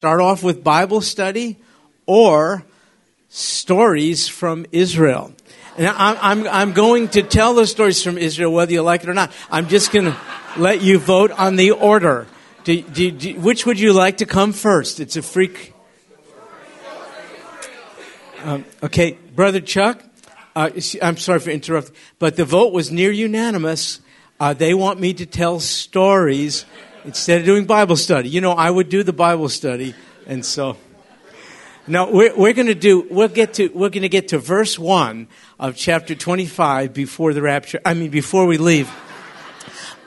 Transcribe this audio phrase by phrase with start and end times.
[0.00, 1.58] start off with Bible study
[2.06, 2.64] or
[3.28, 5.30] stories from Israel.
[5.76, 9.10] And I'm, I'm, I'm going to tell the stories from Israel whether you like it
[9.10, 9.30] or not.
[9.50, 10.16] I'm just going to
[10.56, 12.26] let you vote on the order.
[12.64, 15.00] Do, do, do, which would you like to come first?
[15.00, 15.74] It's a freak.
[18.42, 20.02] Um, okay, Brother Chuck,
[20.56, 20.70] uh,
[21.02, 24.00] I'm sorry for interrupting, but the vote was near unanimous.
[24.40, 26.64] Uh, they want me to tell stories
[27.04, 28.28] instead of doing Bible study.
[28.28, 29.94] You know, I would do the Bible study,
[30.26, 30.76] and so.
[31.86, 33.06] Now we're, we're going to do.
[33.10, 33.68] We'll get to.
[33.68, 35.26] We're going to get to verse one
[35.58, 37.80] of chapter twenty-five before the rapture.
[37.84, 38.88] I mean, before we leave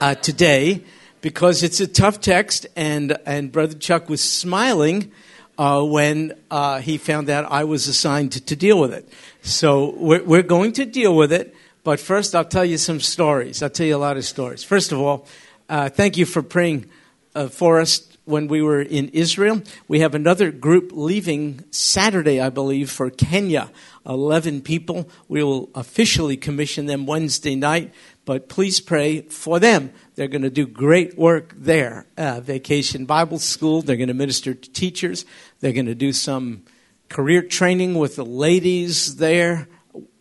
[0.00, 0.84] uh, today,
[1.20, 5.12] because it's a tough text, and and Brother Chuck was smiling
[5.58, 9.06] uh, when uh, he found out I was assigned to, to deal with it.
[9.42, 11.54] So we're, we're going to deal with it.
[11.82, 13.62] But first, I'll tell you some stories.
[13.62, 14.64] I'll tell you a lot of stories.
[14.64, 15.26] First of all,
[15.68, 16.90] uh, thank you for praying
[17.34, 19.62] uh, for us when we were in Israel.
[19.86, 23.70] We have another group leaving Saturday, I believe, for Kenya.
[24.06, 25.08] 11 people.
[25.28, 27.92] We will officially commission them Wednesday night,
[28.24, 29.92] but please pray for them.
[30.14, 32.06] They're going to do great work there.
[32.16, 33.82] Uh, Vacation Bible School.
[33.82, 35.24] They're going to minister to teachers.
[35.60, 36.64] They're going to do some
[37.08, 39.68] career training with the ladies there.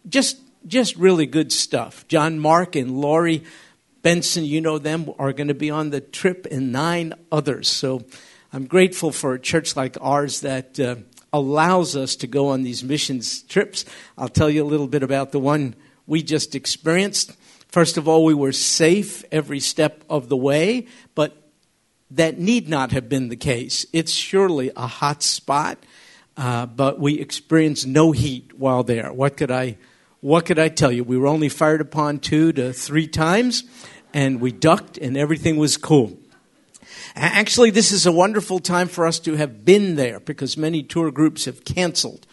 [0.08, 2.08] Just, just really good stuff.
[2.08, 3.44] John Mark and Lori
[4.04, 7.70] Benson, you know them, are going to be on the trip, and nine others.
[7.70, 8.04] So
[8.52, 10.98] I'm grateful for a church like ours that uh,
[11.32, 13.86] allows us to go on these missions trips.
[14.18, 15.74] I'll tell you a little bit about the one
[16.06, 17.32] we just experienced.
[17.70, 21.50] First of all, we were safe every step of the way, but
[22.12, 23.86] that need not have been the case.
[23.94, 25.84] It's surely a hot spot,
[26.38, 29.12] uh, but we experienced no heat while there.
[29.12, 29.78] What could I?
[30.20, 31.04] What could I tell you?
[31.04, 33.64] We were only fired upon two to three times,
[34.14, 36.18] and we ducked, and everything was cool.
[37.16, 41.12] Actually, this is a wonderful time for us to have been there because many tour
[41.12, 42.26] groups have canceled.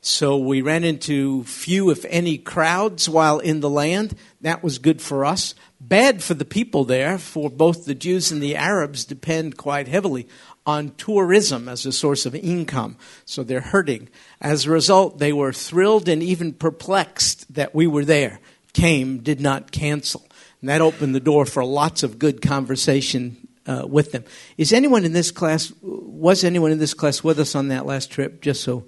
[0.00, 4.16] So we ran into few, if any, crowds while in the land.
[4.42, 5.54] That was good for us.
[5.80, 10.28] Bad for the people there, for both the Jews and the Arabs depend quite heavily
[10.66, 12.96] on tourism as a source of income.
[13.24, 14.08] So they're hurting.
[14.40, 18.40] As a result, they were thrilled and even perplexed that we were there,
[18.72, 20.26] came, did not cancel.
[20.64, 23.36] And that opened the door for lots of good conversation
[23.66, 24.24] uh, with them.
[24.56, 28.10] Is anyone in this class, was anyone in this class with us on that last
[28.10, 28.40] trip?
[28.40, 28.82] Just so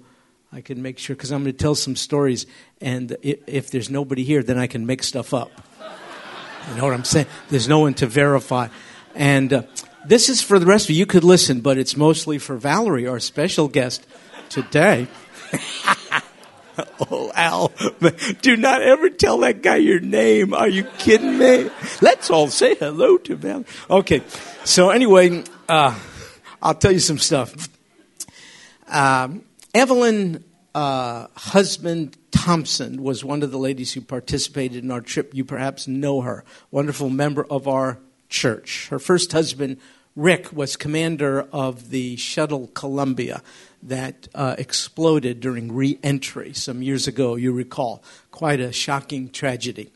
[0.51, 2.47] I can make sure, because I'm going to tell some stories,
[2.81, 5.51] and if there's nobody here, then I can make stuff up.
[6.71, 7.27] You know what I'm saying?
[7.49, 8.69] There's no one to verify.
[9.13, 9.61] And uh,
[10.03, 10.95] this is for the rest of you.
[10.95, 14.03] You could listen, but it's mostly for Valerie, our special guest
[14.49, 15.07] today.
[17.11, 17.71] oh, Al,
[18.41, 20.53] do not ever tell that guy your name.
[20.53, 21.69] Are you kidding me?
[22.01, 23.65] Let's all say hello to Val.
[23.89, 24.21] Okay,
[24.63, 25.97] so anyway, uh,
[26.61, 27.69] I'll tell you some stuff.
[28.87, 29.43] Um,
[29.73, 30.43] Evelyn
[30.75, 35.33] uh, Husband Thompson was one of the ladies who participated in our trip.
[35.33, 36.43] You perhaps know her.
[36.71, 37.99] Wonderful member of our
[38.29, 38.87] church.
[38.89, 39.77] Her first husband,
[40.15, 43.41] Rick, was commander of the shuttle Columbia
[43.83, 48.03] that uh, exploded during re entry some years ago, you recall.
[48.31, 49.91] Quite a shocking tragedy.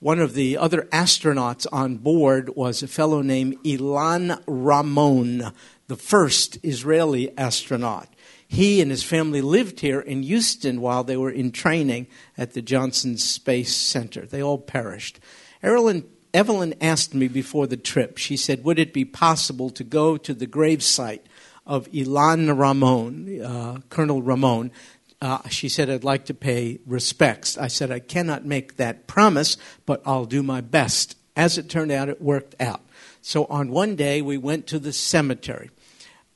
[0.00, 5.52] One of the other astronauts on board was a fellow named Ilan Ramon,
[5.88, 8.08] the first Israeli astronaut.
[8.46, 12.06] He and his family lived here in Houston while they were in training
[12.36, 14.24] at the Johnson Space Center.
[14.24, 15.18] They all perished.
[15.62, 20.16] Evelyn, Evelyn asked me before the trip, she said, Would it be possible to go
[20.16, 21.22] to the gravesite
[21.68, 24.72] of Ilan Ramon, uh, Colonel Ramon.
[25.20, 27.58] Uh, she said, I'd like to pay respects.
[27.58, 31.16] I said, I cannot make that promise, but I'll do my best.
[31.36, 32.80] As it turned out, it worked out.
[33.20, 35.70] So on one day, we went to the cemetery,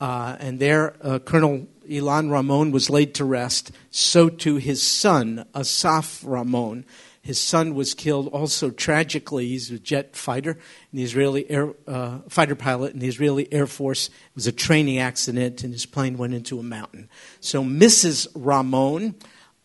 [0.01, 3.73] uh, and there uh, Colonel Ilan Ramon was laid to rest.
[3.91, 6.85] So too his son, Asaf Ramon.
[7.23, 9.47] His son was killed also tragically.
[9.47, 10.59] He's a jet fighter,
[10.93, 14.09] an Israeli air, uh, fighter pilot in the Israeli Air Force.
[14.09, 17.09] It was a training accident, and his plane went into a mountain.
[17.39, 18.27] So Mrs.
[18.35, 19.15] Ramon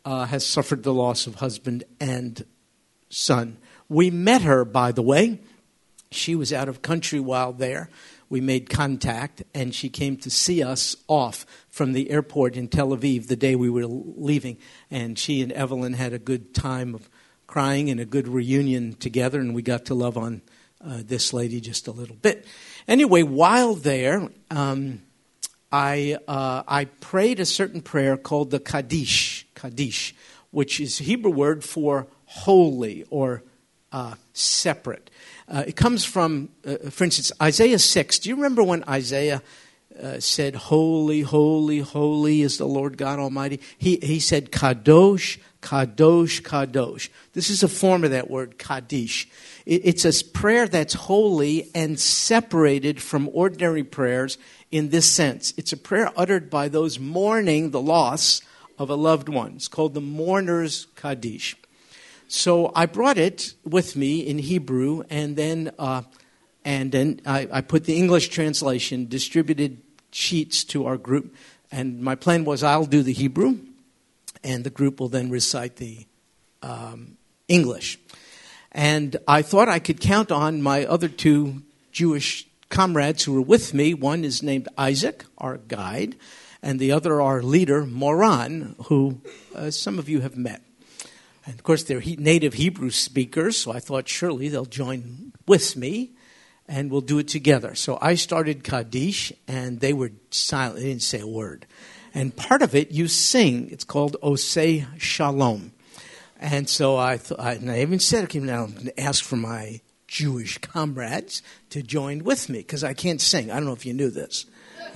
[0.06, 2.45] uh, has suffered the loss of husband and
[3.09, 3.57] son.
[3.89, 5.39] We met her, by the way.
[6.12, 7.89] She was out of country while there.
[8.30, 12.89] We made contact, and she came to see us off from the airport in Tel
[12.89, 14.57] Aviv the day we were leaving.
[14.92, 17.09] And she and Evelyn had a good time of
[17.47, 20.41] crying and a good reunion together, and we got to love on
[20.85, 22.45] uh, this lady just a little bit.
[22.88, 25.01] Anyway, while there, um,
[25.71, 30.15] I, uh, I prayed a certain prayer called the Kaddish, Kaddish,
[30.51, 33.44] which is Hebrew word for holy or
[33.91, 35.09] uh, separate.
[35.47, 38.19] Uh, it comes from, uh, for instance, Isaiah 6.
[38.19, 39.41] Do you remember when Isaiah
[40.01, 43.59] uh, said, Holy, holy, holy is the Lord God Almighty.
[43.77, 47.09] He, he said, Kadosh, Kadosh, Kadosh.
[47.33, 49.27] This is a form of that word, Kaddish.
[49.65, 54.38] It, it's a prayer that's holy and separated from ordinary prayers
[54.71, 55.53] in this sense.
[55.57, 58.41] It's a prayer uttered by those mourning the loss
[58.77, 59.53] of a loved one.
[59.55, 61.55] It's called the Mourner's Kaddish.
[62.27, 66.03] So I brought it with me in Hebrew, and then uh,
[66.65, 69.81] and then I, I, put the English translation, distributed
[70.12, 71.36] sheets to our group,
[71.71, 73.59] and my plan was I'll do the Hebrew,
[74.44, 76.06] and the group will then recite the
[76.62, 77.18] um,
[77.48, 78.00] English.
[78.71, 83.74] And I thought I could count on my other two Jewish comrades who were with
[83.74, 83.94] me.
[83.94, 86.15] One is named Isaac, our guide,
[86.62, 89.21] and the other our leader, Moran, who
[89.56, 90.62] uh, some of you have met.
[91.45, 96.12] And of course, they're native Hebrew speakers, so I thought surely they'll join with me
[96.68, 97.75] and we'll do it together.
[97.75, 100.78] So I started Kaddish, and they were silent.
[100.78, 101.66] They didn't say a word.
[102.14, 103.69] And part of it you sing.
[103.72, 105.72] It's called Oseh Shalom.
[106.40, 109.81] And so I, th- I, and I even said, okay, now I'm ask for my
[110.08, 113.52] Jewish comrades to join with me because I can't sing.
[113.52, 114.46] I don't know if you knew this.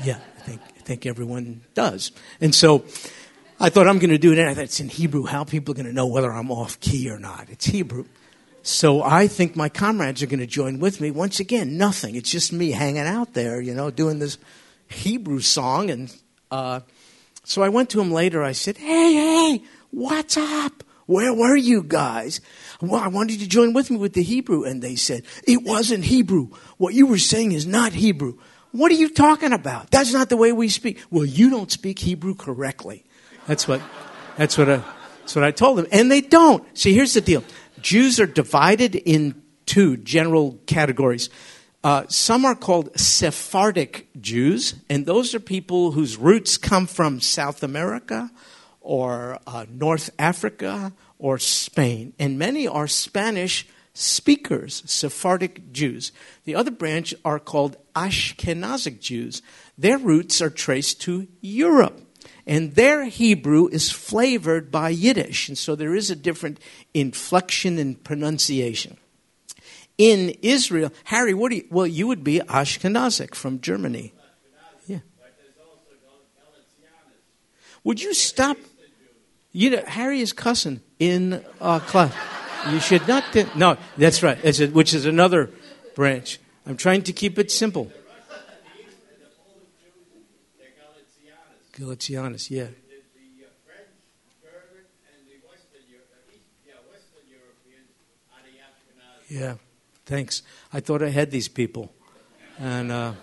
[0.04, 2.12] Yeah, I think, I think everyone does.
[2.40, 2.86] And so
[3.60, 4.40] I thought I'm going to do it.
[4.40, 5.26] And I thought it's in Hebrew.
[5.26, 7.50] How people are going to know whether I'm off key or not?
[7.50, 8.06] It's Hebrew.
[8.63, 11.10] So I think my comrades are going to join with me.
[11.10, 12.16] Once again, nothing.
[12.16, 14.38] It's just me hanging out there, you know, doing this
[14.88, 15.90] Hebrew song.
[15.90, 16.16] And
[16.52, 16.81] uh,
[17.44, 18.44] so I went to him later.
[18.44, 20.84] I said, Hey, hey, what's up?
[21.08, 22.40] Where were you guys?
[22.81, 24.63] Well, I wanted you to join with me with the Hebrew.
[24.63, 26.50] And they said, It wasn't Hebrew.
[26.78, 28.38] What you were saying is not Hebrew.
[28.72, 29.92] What are you talking about?
[29.92, 31.00] That's not the way we speak.
[31.10, 33.04] Well, you don't speak Hebrew correctly.
[33.48, 33.81] That's what,
[34.38, 34.84] that's what, I,
[35.19, 35.88] that's what I told them.
[35.92, 36.63] And they don't.
[36.78, 37.44] See, here's the deal.
[37.81, 41.30] Jews are divided in two general categories.
[41.83, 47.63] Uh, some are called Sephardic Jews, and those are people whose roots come from South
[47.63, 48.30] America
[48.81, 52.13] or uh, North Africa or Spain.
[52.19, 56.12] And many are Spanish speakers, Sephardic Jews.
[56.45, 59.42] The other branch are called Ashkenazic Jews.
[59.77, 62.00] Their roots are traced to Europe.
[62.46, 65.48] And their Hebrew is flavored by Yiddish.
[65.48, 66.60] And so there is a different
[66.94, 68.98] inflection and pronunciation.
[69.98, 74.14] In Israel, Harry, what do you, well, you would be Ashkenazic from Germany.
[74.88, 75.00] Yeah.
[77.84, 78.58] Would you stop?
[79.52, 82.14] You know, Harry is cussing in uh, class.
[82.70, 83.24] You should not.
[83.56, 84.38] no, that's right.
[84.44, 85.52] A, which is another
[85.96, 86.40] branch.
[86.66, 87.92] I'm trying to keep it simple.
[91.81, 92.68] Galicianus, yeah.
[99.28, 99.56] Yeah,
[100.06, 100.44] thanks.
[100.74, 101.92] I thought I had these people.
[102.60, 103.13] And, uh,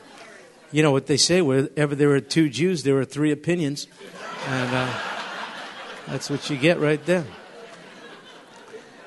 [0.72, 3.86] you know what they say wherever there are two Jews, there are three opinions.
[4.46, 4.92] And uh,
[6.06, 7.26] that's what you get right there.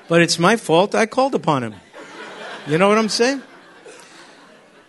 [0.08, 0.94] But it's my fault.
[0.94, 1.74] I called upon him.
[2.68, 3.42] You know what I'm saying?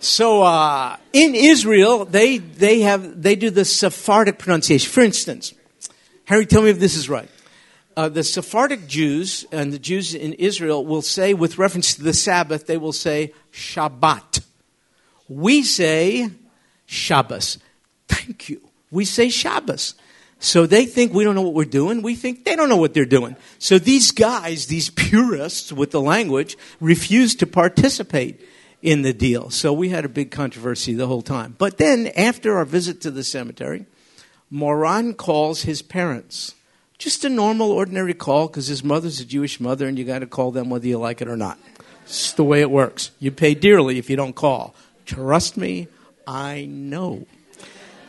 [0.03, 4.91] So uh, in Israel, they they have they do the Sephardic pronunciation.
[4.91, 5.53] For instance,
[6.25, 7.29] Harry, tell me if this is right.
[7.95, 12.11] Uh, the Sephardic Jews and the Jews in Israel will say, with reference to the
[12.11, 14.43] Sabbath, they will say Shabbat.
[15.29, 16.31] We say
[16.85, 17.59] Shabbos.
[18.09, 18.59] Thank you.
[18.91, 19.95] We say Shabbos.
[20.39, 22.01] So they think we don't know what we're doing.
[22.01, 23.37] We think they don't know what they're doing.
[23.57, 28.41] So these guys, these purists with the language, refuse to participate
[28.83, 29.49] in the deal.
[29.49, 31.55] So we had a big controversy the whole time.
[31.57, 33.85] But then, after our visit to the cemetery,
[34.51, 36.53] Moran calls his parents.
[36.99, 40.27] Just a normal, ordinary call because his mother's a Jewish mother and you got to
[40.27, 41.57] call them whether you like it or not.
[42.03, 43.11] It's the way it works.
[43.19, 44.75] You pay dearly if you don't call.
[45.05, 45.87] Trust me,
[46.27, 47.25] I know.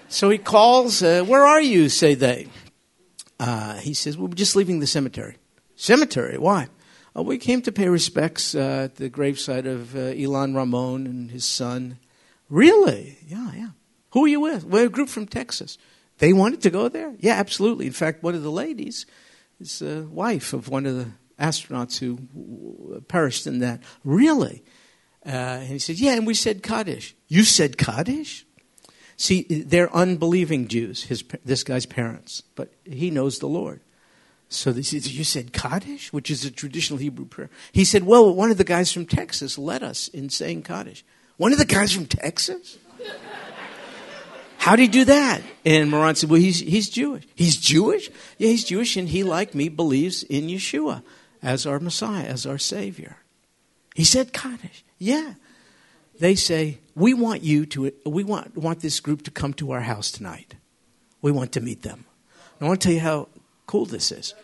[0.08, 1.88] So he calls, uh, Where are you?
[1.88, 2.48] say they.
[3.38, 5.36] Uh, he says, well, We're just leaving the cemetery.
[5.76, 6.36] Cemetery?
[6.36, 6.68] Why?
[7.16, 11.30] Uh, we came to pay respects uh, at the gravesite of uh, Ilan Ramon and
[11.30, 11.98] his son.
[12.48, 13.18] Really?
[13.26, 13.68] Yeah, yeah.
[14.10, 14.64] Who are you with?
[14.64, 15.78] We're a group from Texas.
[16.18, 17.14] They wanted to go there?
[17.18, 17.86] Yeah, absolutely.
[17.86, 19.06] In fact, one of the ladies
[19.60, 21.06] is the wife of one of the
[21.38, 23.82] astronauts who perished in that.
[24.04, 24.62] Really?
[25.26, 27.16] Uh, and he said, Yeah, and we said Kaddish.
[27.28, 28.46] You said Kaddish?
[29.16, 33.80] See, they're unbelieving Jews, his, this guy's parents, but he knows the Lord.
[34.54, 37.50] So they said, You said Kaddish, which is a traditional Hebrew prayer.
[37.72, 41.04] He said, Well, one of the guys from Texas led us in saying Kaddish.
[41.36, 42.78] One of the guys from Texas?
[44.58, 45.42] How did he do that?
[45.66, 47.24] And Moran said, Well, he's, he's Jewish.
[47.34, 48.08] He's Jewish?
[48.38, 51.02] Yeah, he's Jewish, and he, like me, believes in Yeshua
[51.42, 53.16] as our Messiah, as our Savior.
[53.94, 54.84] He said Kaddish.
[54.98, 55.34] Yeah.
[56.18, 59.80] They say we want you to, we want, want this group to come to our
[59.80, 60.54] house tonight.
[61.20, 62.04] We want to meet them.
[62.60, 63.28] I want to tell you how
[63.66, 64.34] cool this is.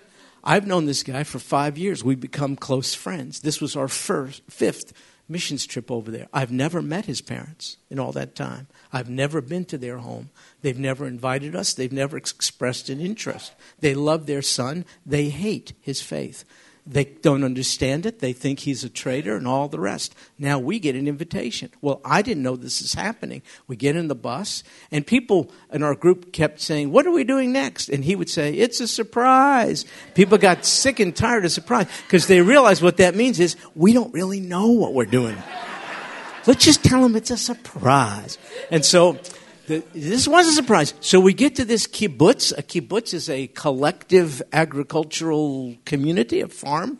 [0.42, 2.02] I've known this guy for five years.
[2.02, 3.40] We've become close friends.
[3.40, 4.92] This was our first, fifth
[5.28, 6.28] missions trip over there.
[6.32, 8.66] I've never met his parents in all that time.
[8.92, 10.30] I've never been to their home.
[10.62, 11.72] They've never invited us.
[11.72, 13.52] They've never expressed an interest.
[13.78, 14.84] They love their son.
[15.06, 16.44] They hate his faith.
[16.86, 18.20] They don't understand it.
[18.20, 20.14] They think he's a traitor and all the rest.
[20.38, 21.70] Now we get an invitation.
[21.80, 23.42] Well, I didn't know this is happening.
[23.66, 27.24] We get in the bus, and people in our group kept saying, What are we
[27.24, 27.88] doing next?
[27.88, 29.84] And he would say, It's a surprise.
[30.14, 33.92] People got sick and tired of surprise because they realized what that means is we
[33.92, 35.36] don't really know what we're doing.
[36.46, 38.38] Let's just tell them it's a surprise.
[38.70, 39.18] And so
[39.70, 40.94] the, this was a surprise.
[41.00, 42.52] So we get to this kibbutz.
[42.58, 46.98] A kibbutz is a collective agricultural community, a farm.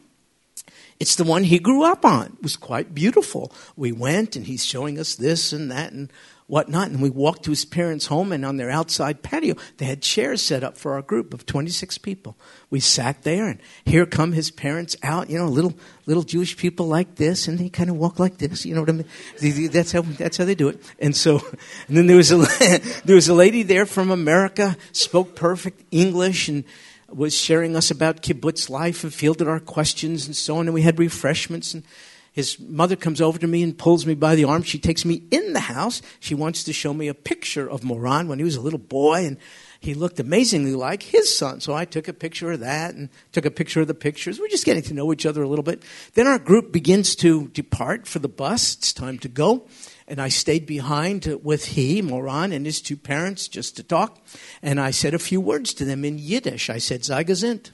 [1.00, 2.26] It's the one he grew up on.
[2.26, 3.52] It was quite beautiful.
[3.74, 6.12] We went, and he's showing us this and that and
[6.50, 6.88] whatnot.
[6.88, 10.42] And we walked to his parents' home, and on their outside patio, they had chairs
[10.42, 12.36] set up for our group of 26 people.
[12.68, 15.74] We sat there, and here come his parents out, you know, little
[16.06, 18.90] little Jewish people like this, and they kind of walk like this, you know what
[18.90, 19.70] I mean?
[19.70, 20.82] That's how, that's how they do it.
[20.98, 21.36] And so,
[21.88, 22.38] and then there was, a,
[23.04, 26.64] there was a lady there from America, spoke perfect English, and
[27.08, 30.82] was sharing us about kibbutz life and fielded our questions and so on, and we
[30.82, 31.84] had refreshments and
[32.32, 34.62] his mother comes over to me and pulls me by the arm.
[34.62, 36.00] She takes me in the house.
[36.20, 39.26] She wants to show me a picture of Moran when he was a little boy,
[39.26, 39.36] and
[39.80, 41.60] he looked amazingly like his son.
[41.60, 44.38] So I took a picture of that and took a picture of the pictures.
[44.38, 45.82] We're just getting to know each other a little bit.
[46.14, 48.76] Then our group begins to depart for the bus.
[48.76, 49.66] It's time to go.
[50.06, 54.18] And I stayed behind with he, Moran, and his two parents just to talk.
[54.62, 56.68] And I said a few words to them in Yiddish.
[56.68, 57.70] I said, gesund.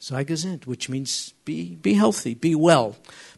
[0.00, 2.96] Zygazint, which means be, be healthy, be well.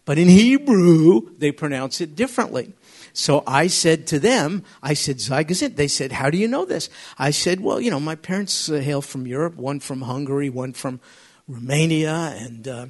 [0.08, 2.72] But in Hebrew, they pronounce it differently.
[3.12, 5.76] So I said to them, I said, Zygazint.
[5.76, 6.88] They said, How do you know this?
[7.18, 10.72] I said, Well, you know, my parents uh, hail from Europe, one from Hungary, one
[10.72, 11.00] from
[11.46, 12.66] Romania, and.
[12.66, 12.86] Uh,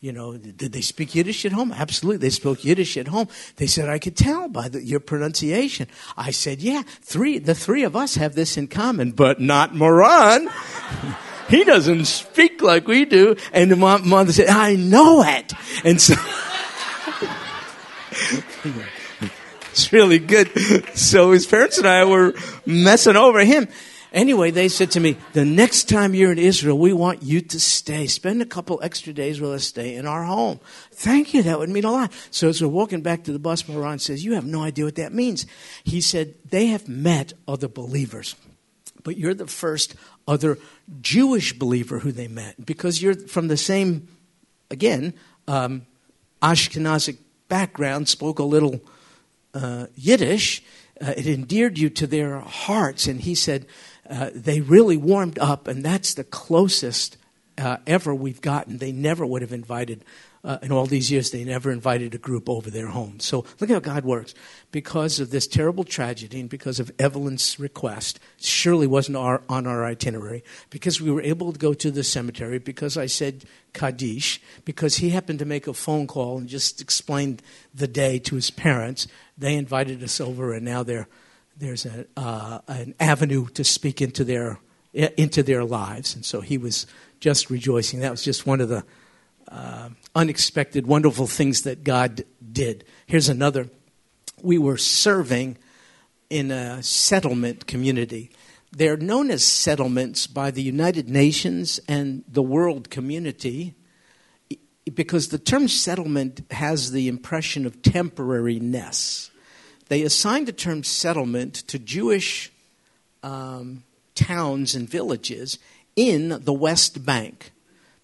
[0.00, 1.72] you know, did they speak Yiddish at home?
[1.72, 3.26] Absolutely, they spoke Yiddish at home.
[3.56, 5.88] They said I could tell by the, your pronunciation.
[6.16, 7.38] I said, yeah, three.
[7.38, 10.48] The three of us have this in common, but not Moran.
[11.48, 13.34] he doesn't speak like we do.
[13.52, 15.52] And the mother said, I know it.
[15.82, 16.14] And so.
[19.70, 20.50] it's really good.
[20.96, 22.34] So his parents and I were
[22.66, 23.68] messing over him.
[24.10, 27.60] Anyway, they said to me, the next time you're in Israel, we want you to
[27.60, 28.06] stay.
[28.06, 30.60] Spend a couple extra days with us, stay in our home.
[30.92, 31.42] Thank you.
[31.42, 32.12] That would mean a lot.
[32.30, 34.94] So as we're walking back to the bus, Moran says, you have no idea what
[34.94, 35.44] that means.
[35.84, 38.34] He said, they have met other believers,
[39.04, 39.94] but you're the first
[40.26, 40.58] other
[41.02, 44.08] Jewish believer who they met because you're from the same,
[44.70, 45.12] again,
[45.46, 45.86] um,
[46.42, 47.18] Ashkenazic
[47.48, 48.80] background, spoke a little
[49.54, 50.62] uh, Yiddish,
[51.00, 53.06] uh, it endeared you to their hearts.
[53.06, 53.66] And he said,
[54.08, 57.16] uh, they really warmed up, and that's the closest
[57.58, 58.78] uh, ever we've gotten.
[58.78, 60.04] They never would have invited,
[60.44, 63.20] uh, in all these years, they never invited a group over their home.
[63.20, 64.34] So look how God works.
[64.70, 69.84] Because of this terrible tragedy and because of Evelyn's request, surely wasn't our, on our
[69.84, 74.96] itinerary, because we were able to go to the cemetery, because I said Kaddish, because
[74.96, 77.42] he happened to make a phone call and just explained
[77.74, 79.08] the day to his parents.
[79.36, 84.58] They invited us over, and now there's a, uh, an avenue to speak into their
[84.94, 86.86] into their lives, and so he was
[87.20, 88.00] just rejoicing.
[88.00, 88.84] That was just one of the
[89.50, 92.84] uh, unexpected, wonderful things that God did.
[93.06, 93.68] Here's another.
[94.42, 95.58] We were serving
[96.30, 98.30] in a settlement community.
[98.70, 103.74] They're known as settlements by the United Nations and the world community
[104.92, 109.30] because the term settlement has the impression of temporariness
[109.88, 112.52] they assigned the term settlement to Jewish
[113.22, 115.58] um, towns and villages
[115.96, 117.52] in the West Bank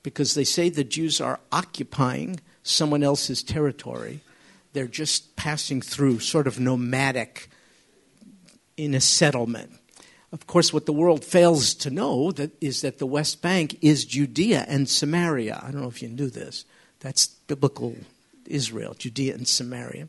[0.04, 4.20] because they say the Jews are occupying someone else's territory.
[4.72, 7.48] They're just passing through, sort of nomadic
[8.76, 9.72] in a settlement.
[10.30, 14.04] Of course, what the world fails to know that is that the West Bank is
[14.04, 15.60] Judea and Samaria.
[15.62, 16.64] I don't know if you knew this.
[17.00, 17.96] That's biblical
[18.46, 20.08] Israel, Judea and Samaria.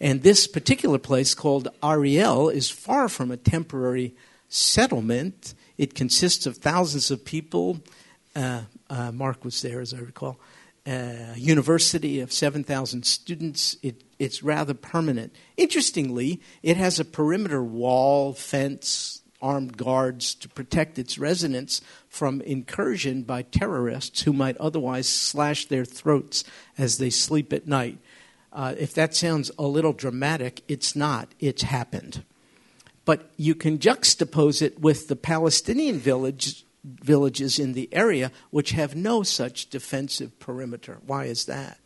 [0.00, 4.14] And this particular place called Ariel is far from a temporary
[4.48, 5.54] settlement.
[5.78, 7.80] It consists of thousands of people.
[8.36, 10.38] Uh, uh, Mark was there, as I recall.
[10.86, 13.76] Uh, university of 7,000 students.
[13.82, 15.34] It, it's rather permanent.
[15.56, 23.22] Interestingly, it has a perimeter wall, fence, armed guards to protect its residents from incursion
[23.22, 26.44] by terrorists who might otherwise slash their throats
[26.76, 27.98] as they sleep at night.
[28.52, 31.28] Uh, if that sounds a little dramatic, it's not.
[31.40, 32.22] It's happened.
[33.04, 38.96] But you can juxtapose it with the Palestinian village, villages in the area which have
[38.96, 40.98] no such defensive perimeter.
[41.06, 41.78] Why is that?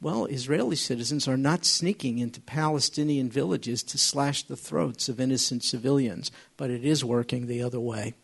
[0.00, 5.64] Well, Israeli citizens are not sneaking into Palestinian villages to slash the throats of innocent
[5.64, 8.14] civilians, but it is working the other way.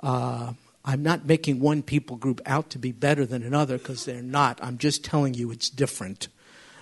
[0.00, 4.22] Uh, I'm not making one people group out to be better than another because they're
[4.22, 4.58] not.
[4.62, 6.28] I'm just telling you it's different.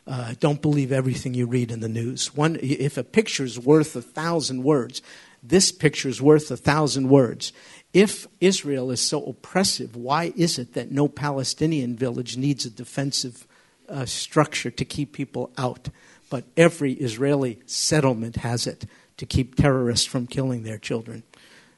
[0.06, 2.34] Uh, don't believe everything you read in the news.
[2.34, 5.02] One, if a picture is worth a thousand words,
[5.42, 7.52] this picture is worth a thousand words.
[7.92, 13.46] If Israel is so oppressive, why is it that no Palestinian village needs a defensive
[13.88, 15.88] uh, structure to keep people out?
[16.30, 18.84] But every Israeli settlement has it
[19.16, 21.22] to keep terrorists from killing their children.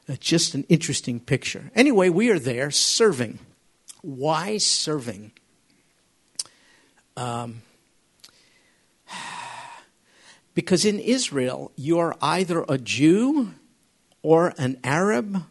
[0.07, 1.71] It's just an interesting picture.
[1.75, 3.39] Anyway, we are there serving.
[4.01, 5.31] Why serving?
[7.15, 7.61] Um,
[10.53, 13.53] because in Israel, you are either a Jew
[14.21, 15.43] or an Arab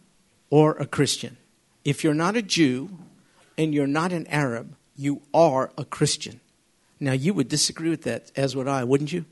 [0.51, 1.37] or a Christian.
[1.85, 2.91] If you're not a Jew
[3.57, 6.41] and you're not an Arab, you are a Christian.
[6.99, 9.25] Now, you would disagree with that, as would I, wouldn't you?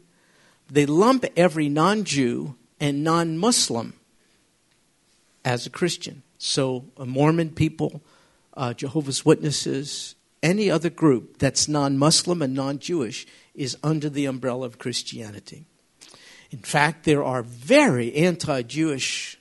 [0.71, 3.93] They lump every non Jew and non Muslim
[5.45, 6.23] as a Christian.
[6.39, 8.03] So, Mormon people,
[8.55, 14.27] uh, Jehovah's Witnesses, any other group that's non Muslim and non Jewish is under the
[14.27, 15.65] umbrella of Christianity.
[16.51, 19.39] In fact, there are very anti Jewish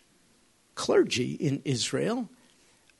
[0.75, 2.29] clergy in Israel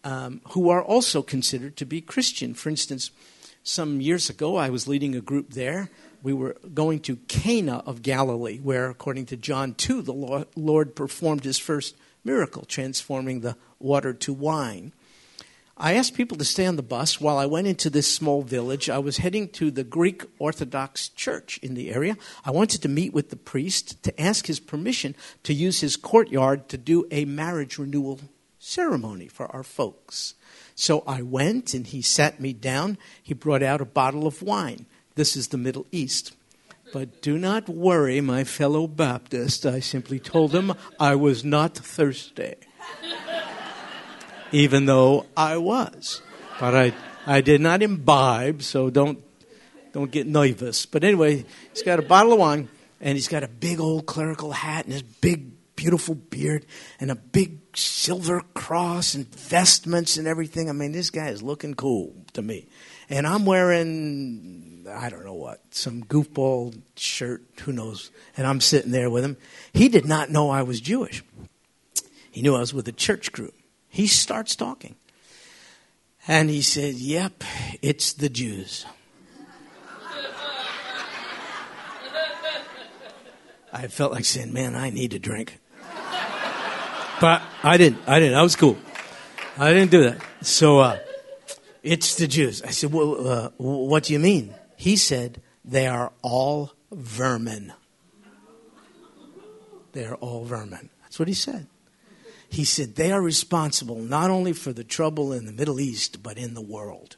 [0.04, 2.54] um, who are also considered to be Christian.
[2.54, 3.12] For instance,
[3.64, 5.90] some years ago, I was leading a group there.
[6.24, 11.44] We were going to Cana of Galilee, where, according to John 2, the Lord performed
[11.44, 14.94] his first miracle, transforming the water to wine.
[15.80, 18.90] I asked people to stay on the bus while I went into this small village.
[18.90, 22.18] I was heading to the Greek Orthodox Church in the area.
[22.44, 26.68] I wanted to meet with the priest to ask his permission to use his courtyard
[26.70, 28.20] to do a marriage renewal
[28.58, 30.34] ceremony for our folks.
[30.74, 32.98] So I went and he sat me down.
[33.22, 34.88] He brought out a bottle of wine.
[35.14, 36.36] This is the Middle East.
[36.92, 39.64] But do not worry, my fellow Baptist.
[39.64, 42.56] I simply told him I was not thirsty
[44.52, 46.22] even though I was.
[46.60, 46.94] But I,
[47.26, 49.20] I did not imbibe, so don't,
[49.94, 50.86] don't get nervous.
[50.86, 54.52] But anyway, he's got a bottle of wine, and he's got a big old clerical
[54.52, 56.66] hat and his big, beautiful beard,
[57.00, 60.70] and a big silver cross and vestments and everything.
[60.70, 62.68] I mean, this guy is looking cool to me.
[63.10, 68.12] And I'm wearing, I don't know what, some goofball shirt, who knows.
[68.36, 69.38] And I'm sitting there with him.
[69.74, 71.24] He did not know I was Jewish.
[72.32, 73.54] He knew I was with a church group.
[73.90, 74.96] He starts talking.
[76.28, 77.44] And he said, Yep,
[77.82, 78.86] it's the Jews.
[83.72, 85.60] I felt like saying, Man, I need a drink.
[87.20, 88.02] But I didn't.
[88.08, 88.38] I didn't.
[88.38, 88.78] I was cool.
[89.58, 90.22] I didn't do that.
[90.42, 91.00] So, uh,
[91.82, 92.62] it's the Jews.
[92.62, 94.54] I said, Well, uh, what do you mean?
[94.76, 97.74] He said, They are all vermin.
[99.94, 100.90] They are all vermin.
[101.04, 101.68] That's what he said.
[102.50, 106.38] He said they are responsible not only for the trouble in the Middle East, but
[106.38, 107.18] in the world.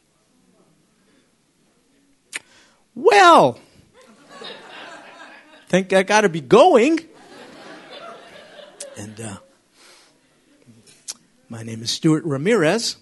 [2.95, 3.59] Well,
[5.69, 6.99] think I got to be going.
[8.97, 9.37] And uh,
[11.47, 12.97] my name is Stuart Ramirez.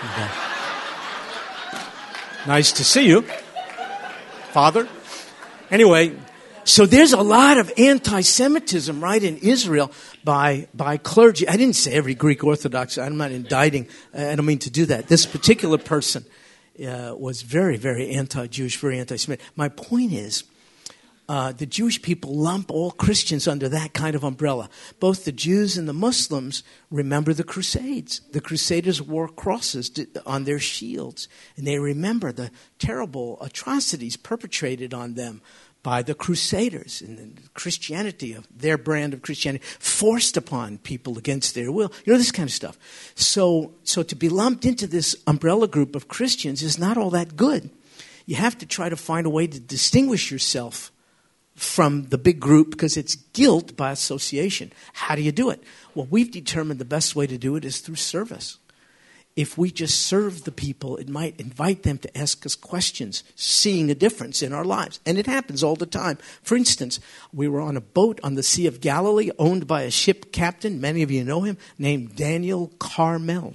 [0.00, 0.28] And, uh,
[2.46, 3.22] nice to see you,
[4.52, 4.88] Father.
[5.72, 6.16] Anyway,
[6.68, 9.90] so there's a lot of anti-Semitism, right, in Israel
[10.22, 11.48] by, by clergy.
[11.48, 12.98] I didn't say every Greek Orthodox.
[12.98, 13.88] I'm not indicting.
[14.12, 15.08] I don't mean to do that.
[15.08, 16.26] This particular person
[16.78, 19.44] uh, was very, very anti-Jewish, very anti-Semitic.
[19.56, 20.44] My point is,
[21.28, 24.70] uh, the Jewish people lump all Christians under that kind of umbrella.
[24.98, 28.20] Both the Jews and the Muslims remember the Crusades.
[28.32, 29.90] The Crusaders wore crosses
[30.24, 35.42] on their shields, and they remember the terrible atrocities perpetrated on them
[35.88, 41.54] by the Crusaders and the Christianity of their brand of Christianity forced upon people against
[41.54, 41.90] their will.
[42.04, 42.76] You know, this kind of stuff.
[43.14, 47.36] So, so to be lumped into this umbrella group of Christians is not all that
[47.36, 47.70] good.
[48.26, 50.92] You have to try to find a way to distinguish yourself
[51.54, 54.74] from the big group because it's guilt by association.
[54.92, 55.62] How do you do it?
[55.94, 58.58] Well, we've determined the best way to do it is through service
[59.38, 63.88] if we just serve the people, it might invite them to ask us questions, seeing
[63.88, 64.98] a difference in our lives.
[65.06, 66.18] And it happens all the time.
[66.42, 66.98] For instance,
[67.32, 70.80] we were on a boat on the Sea of Galilee owned by a ship captain,
[70.80, 73.54] many of you know him, named Daniel Carmel.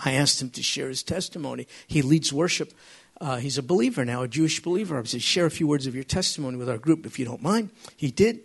[0.00, 1.68] I asked him to share his testimony.
[1.86, 2.72] He leads worship
[3.18, 4.98] Uh, he's a believer now, a Jewish believer.
[4.98, 7.40] I said, share a few words of your testimony with our group if you don't
[7.40, 7.70] mind.
[7.96, 8.40] He did.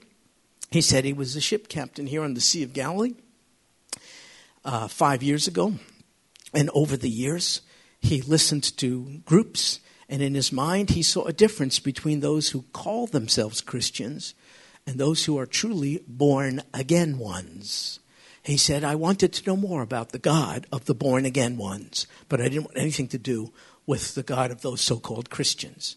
[0.70, 3.16] He said he was a ship captain here on the Sea of Galilee
[4.64, 5.74] uh, five years ago.
[6.54, 7.62] And over the years,
[8.00, 12.64] he listened to groups, and in his mind, he saw a difference between those who
[12.74, 14.34] call themselves Christians
[14.86, 18.00] and those who are truly born again ones.
[18.44, 22.08] He said, I wanted to know more about the God of the born again ones,
[22.28, 23.54] but I didn't want anything to do
[23.86, 25.96] with the God of those so called Christians.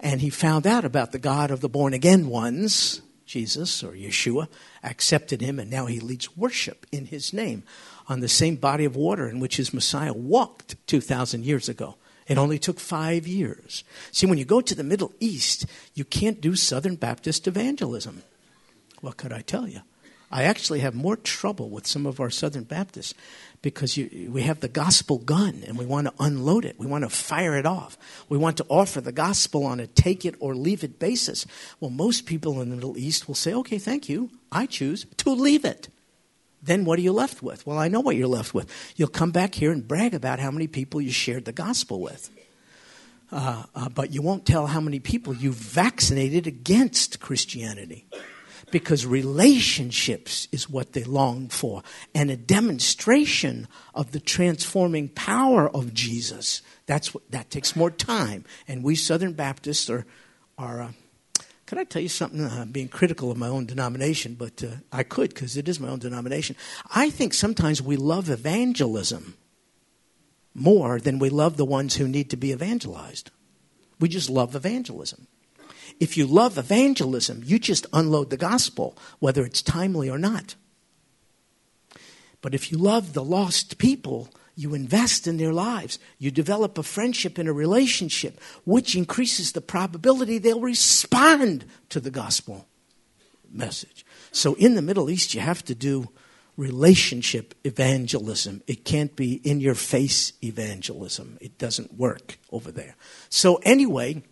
[0.00, 4.48] And he found out about the God of the born again ones, Jesus or Yeshua,
[4.82, 7.62] accepted him, and now he leads worship in his name
[8.08, 11.96] on the same body of water in which his Messiah walked 2,000 years ago.
[12.26, 13.84] It only took five years.
[14.10, 18.22] See, when you go to the Middle East, you can't do Southern Baptist evangelism.
[19.00, 19.80] What could I tell you?
[20.30, 23.14] I actually have more trouble with some of our Southern Baptists
[23.62, 26.78] because you, we have the gospel gun and we want to unload it.
[26.78, 27.96] We want to fire it off.
[28.28, 31.46] We want to offer the gospel on a take it or leave it basis.
[31.78, 34.30] Well, most people in the Middle East will say, okay, thank you.
[34.50, 35.88] I choose to leave it
[36.66, 37.66] then what are you left with?
[37.66, 38.70] Well, I know what you're left with.
[38.96, 42.30] You'll come back here and brag about how many people you shared the gospel with.
[43.32, 48.06] Uh, uh, but you won't tell how many people you vaccinated against Christianity.
[48.72, 51.84] Because relationships is what they long for,
[52.16, 56.62] and a demonstration of the transforming power of Jesus.
[56.86, 58.44] That's what, that takes more time.
[58.66, 60.04] And we Southern Baptists are,
[60.58, 60.92] are uh,
[61.66, 62.44] could I tell you something?
[62.44, 65.80] I'm uh, being critical of my own denomination, but uh, I could because it is
[65.80, 66.54] my own denomination.
[66.94, 69.36] I think sometimes we love evangelism
[70.54, 73.30] more than we love the ones who need to be evangelized.
[73.98, 75.26] We just love evangelism.
[75.98, 80.54] If you love evangelism, you just unload the gospel, whether it's timely or not.
[82.42, 85.98] But if you love the lost people, you invest in their lives.
[86.18, 92.10] You develop a friendship and a relationship, which increases the probability they'll respond to the
[92.10, 92.66] gospel
[93.52, 94.04] message.
[94.32, 96.08] So in the Middle East, you have to do
[96.56, 98.62] relationship evangelism.
[98.66, 101.36] It can't be in your face evangelism.
[101.40, 102.96] It doesn't work over there.
[103.28, 104.22] So, anyway,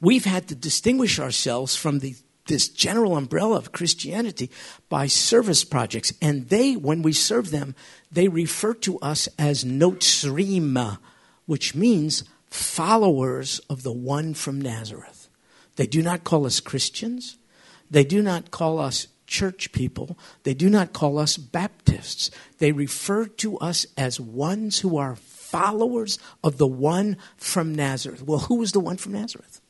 [0.00, 4.50] we've had to distinguish ourselves from the this general umbrella of Christianity
[4.88, 6.12] by service projects.
[6.20, 7.74] And they, when we serve them,
[8.10, 10.98] they refer to us as Notzrim,
[11.46, 15.28] which means followers of the one from Nazareth.
[15.76, 17.38] They do not call us Christians.
[17.90, 20.18] They do not call us church people.
[20.42, 22.30] They do not call us Baptists.
[22.58, 28.22] They refer to us as ones who are followers of the one from Nazareth.
[28.22, 29.60] Well, who was the one from Nazareth?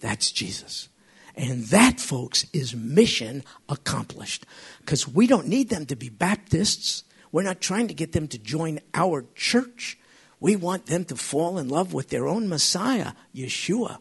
[0.00, 0.88] That's Jesus.
[1.36, 4.46] And that, folks, is mission accomplished.
[4.80, 7.04] Because we don't need them to be Baptists.
[7.30, 9.98] We're not trying to get them to join our church.
[10.40, 13.98] We want them to fall in love with their own Messiah, Yeshua,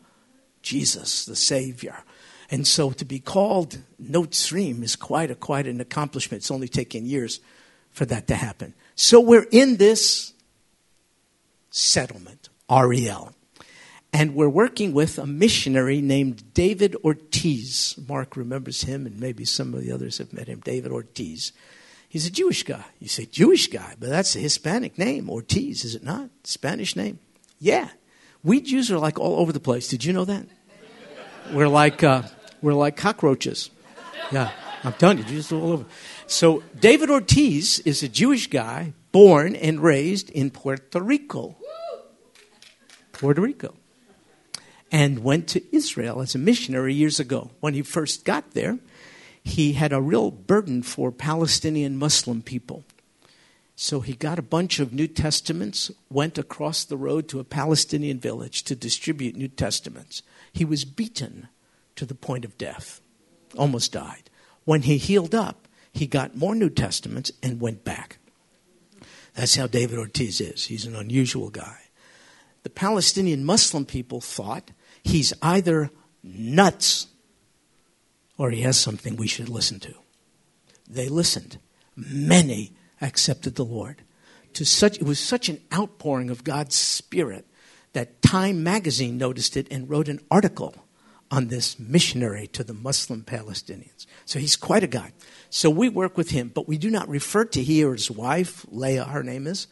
[0.61, 2.03] Jesus, the Savior.
[2.49, 6.41] And so to be called Notzrim is quite a quite an accomplishment.
[6.41, 7.39] It's only taken years
[7.91, 8.73] for that to happen.
[8.95, 10.33] So we're in this
[11.69, 13.33] settlement, Ariel.
[14.13, 17.95] And we're working with a missionary named David Ortiz.
[18.09, 20.59] Mark remembers him, and maybe some of the others have met him.
[20.59, 21.53] David Ortiz.
[22.09, 22.83] He's a Jewish guy.
[22.99, 26.29] You say Jewish guy, but that's a Hispanic name, Ortiz, is it not?
[26.43, 27.19] Spanish name?
[27.57, 27.87] Yeah.
[28.43, 29.87] We Jews are like all over the place.
[29.87, 30.45] Did you know that?
[31.53, 32.23] We're like, uh,
[32.61, 33.69] we're like cockroaches.
[34.31, 34.51] Yeah,
[34.83, 35.85] I'm telling you, just all over.
[36.27, 41.55] So David Ortiz is a Jewish guy born and raised in Puerto Rico.
[43.13, 43.75] Puerto Rico
[44.91, 47.51] and went to Israel as a missionary years ago.
[47.59, 48.77] When he first got there,
[49.43, 52.83] he had a real burden for Palestinian Muslim people.
[53.75, 58.19] So he got a bunch of New Testaments, went across the road to a Palestinian
[58.19, 60.21] village to distribute New Testaments.
[60.53, 61.47] He was beaten
[61.95, 63.01] to the point of death,
[63.57, 64.29] almost died.
[64.65, 68.17] When he healed up, he got more New Testaments and went back.
[69.33, 70.65] That's how David Ortiz is.
[70.65, 71.77] He's an unusual guy.
[72.63, 74.71] The Palestinian Muslim people thought
[75.03, 75.89] he's either
[76.23, 77.07] nuts
[78.37, 79.93] or he has something we should listen to.
[80.89, 81.59] They listened.
[81.95, 84.03] Many accepted the Lord.
[84.53, 87.45] To such, it was such an outpouring of God's Spirit
[87.93, 90.75] that Time magazine noticed it and wrote an article
[91.29, 94.05] on this missionary to the Muslim Palestinians.
[94.25, 95.13] So he's quite a guy.
[95.49, 98.65] So we work with him, but we do not refer to he or his wife,
[98.69, 99.67] Leah, her name is,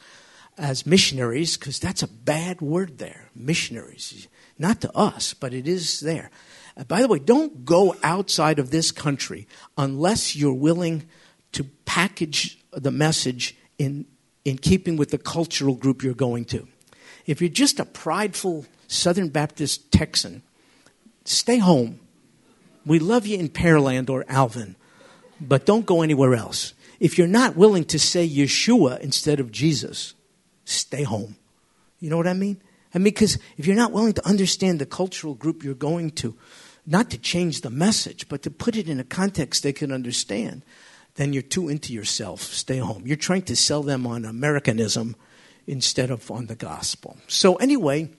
[0.57, 3.29] as missionaries because that's a bad word there.
[3.35, 4.27] Missionaries.
[4.59, 6.29] Not to us, but it is there.
[6.77, 11.07] Uh, by the way, don't go outside of this country unless you're willing
[11.53, 14.05] to package the message in,
[14.43, 16.67] in keeping with the cultural group you're going to.
[17.25, 20.43] If you're just a prideful Southern Baptist Texan,
[21.23, 22.01] stay home.
[22.85, 24.75] We love you in Pearland or Alvin,
[25.39, 26.73] but don't go anywhere else.
[26.99, 30.15] If you're not willing to say Yeshua instead of Jesus,
[30.65, 31.37] stay home.
[31.99, 32.61] You know what I mean?
[32.93, 36.35] Mean, because if you're not willing to understand the cultural group you're going to,
[36.85, 40.63] not to change the message, but to put it in a context they can understand,
[41.15, 42.41] then you're too into yourself.
[42.41, 43.03] Stay home.
[43.05, 45.15] You're trying to sell them on Americanism
[45.67, 47.17] instead of on the gospel.
[47.27, 48.09] So, anyway,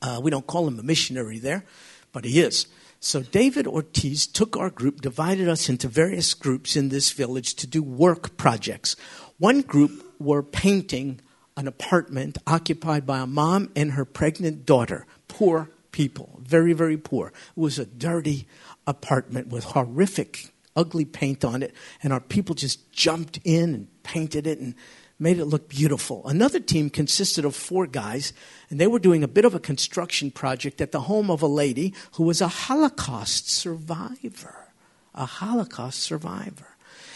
[0.00, 1.64] uh, we don't call him a missionary there,
[2.12, 2.66] but he is.
[3.04, 7.66] So David Ortiz took our group, divided us into various groups in this village to
[7.66, 8.94] do work projects.
[9.38, 11.20] One group were painting
[11.56, 15.06] an apartment occupied by a mom and her pregnant daughter.
[15.28, 17.28] Poor people, very, very poor.
[17.28, 18.46] It was a dirty
[18.86, 24.46] apartment with horrific, ugly paint on it, and our people just jumped in and painted
[24.46, 24.74] it and
[25.18, 26.26] made it look beautiful.
[26.26, 28.32] Another team consisted of four guys,
[28.70, 31.46] and they were doing a bit of a construction project at the home of a
[31.46, 34.72] lady who was a Holocaust survivor.
[35.14, 36.66] A Holocaust survivor.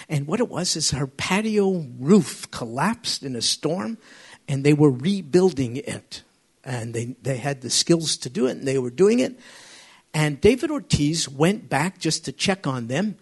[0.08, 3.98] And what it was is her patio roof collapsed in a storm,
[4.48, 6.22] and they were rebuilding it.
[6.64, 9.38] And they, they had the skills to do it, and they were doing it.
[10.12, 13.16] And David Ortiz went back just to check on them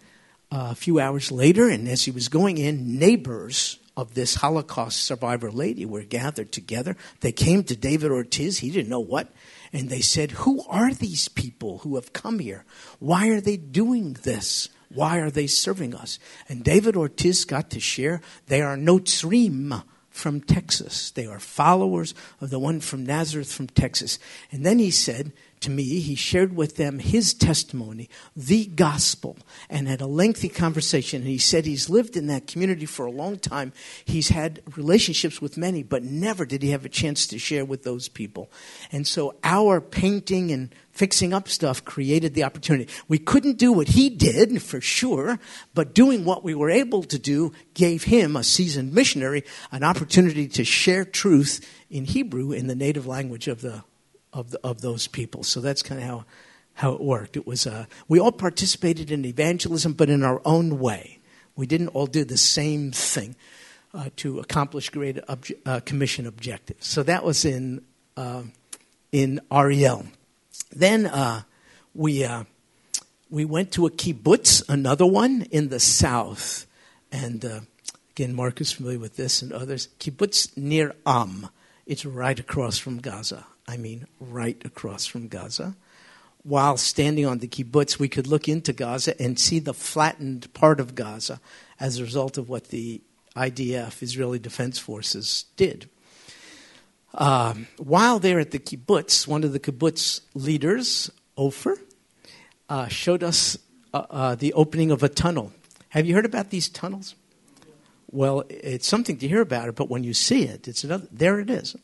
[0.51, 5.03] uh, a few hours later, and as he was going in, neighbors of this Holocaust
[5.03, 6.95] survivor lady were gathered together.
[7.21, 9.31] They came to David Ortiz, he didn't know what,
[9.73, 12.65] and they said, Who are these people who have come here?
[12.99, 14.69] Why are they doing this?
[14.89, 16.19] Why are they serving us?
[16.47, 19.83] And David Ortiz got to share they are Notzrim
[20.15, 21.11] from Texas.
[21.11, 24.17] They are followers of the one from Nazareth from Texas.
[24.49, 29.37] And then he said, to me, he shared with them his testimony, the gospel,
[29.69, 31.21] and had a lengthy conversation.
[31.21, 33.73] And he said he's lived in that community for a long time.
[34.05, 37.83] He's had relationships with many, but never did he have a chance to share with
[37.83, 38.49] those people.
[38.93, 42.91] And so our painting and fixing up stuff created the opportunity.
[43.07, 45.39] We couldn't do what he did, for sure,
[45.75, 50.47] but doing what we were able to do gave him, a seasoned missionary, an opportunity
[50.47, 53.83] to share truth in Hebrew in the native language of the
[54.35, 55.43] of, the, of those people.
[55.43, 56.25] So that's kind of how,
[56.73, 57.37] how it worked.
[57.37, 61.19] It was, uh, we all participated in evangelism, but in our own way.
[61.55, 63.37] We didn't all do the same thing
[63.93, 66.85] uh, to accomplish great obje- uh, commission objectives.
[66.85, 67.81] So that was in,
[68.17, 68.43] uh,
[69.13, 70.05] in Ariel.
[70.71, 71.43] Then uh,
[71.93, 72.43] we, uh,
[73.29, 76.65] we went to a kibbutz, another one in the south.
[77.11, 77.65] And
[78.11, 79.89] again, Mark is familiar with this and others.
[79.99, 81.49] Kibbutz Nir Am.
[81.85, 83.45] It's right across from Gaza.
[83.67, 85.75] I mean, right across from Gaza.
[86.43, 90.79] While standing on the kibbutz, we could look into Gaza and see the flattened part
[90.79, 91.39] of Gaza
[91.79, 93.01] as a result of what the
[93.35, 95.89] IDF, Israeli Defense Forces, did.
[97.15, 101.77] Um, while there at the kibbutz, one of the kibbutz leaders, Ofer,
[102.69, 103.57] uh, showed us
[103.93, 105.51] uh, uh, the opening of a tunnel.
[105.89, 107.15] Have you heard about these tunnels?
[108.11, 111.07] Well, it's something to hear about it, but when you see it, it's another.
[111.11, 111.75] There it is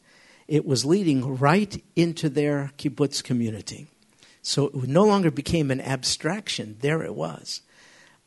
[0.52, 3.88] it was leading right into their kibbutz community.
[4.42, 6.76] So it no longer became an abstraction.
[6.82, 7.62] There it was.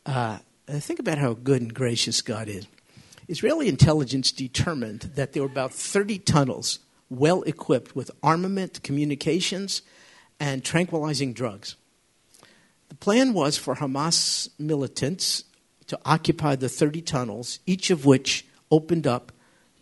[0.07, 2.67] Uh, think about how good and gracious God is.
[3.29, 6.79] Israeli intelligence determined that there were about 30 tunnels
[7.11, 9.83] well equipped with armament, communications,
[10.41, 11.77] and tranquilizing drugs.
[12.89, 15.45] The plan was for Hamas militants
[15.87, 19.33] to occupy the 30 tunnels, each of which opened up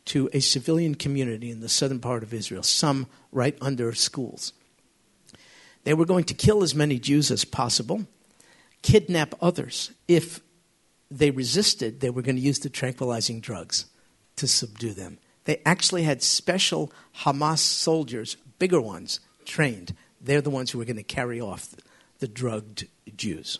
[0.07, 4.53] to a civilian community in the southern part of Israel, some right under schools.
[5.85, 8.07] They were going to kill as many Jews as possible,
[8.83, 9.93] kidnap others.
[10.09, 10.41] If
[11.11, 13.87] they resisted, they were going to use the tranquilizing drugs
[14.37, 15.19] to subdue them.
[15.45, 19.95] They actually had special Hamas soldiers, bigger ones, trained.
[20.21, 21.75] They're the ones who were going to carry off
[22.21, 23.59] the drugged Jews.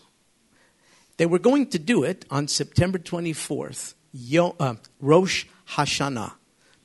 [1.17, 6.33] They were going to do it on September 24th, Yo, uh, Rosh Hashanah,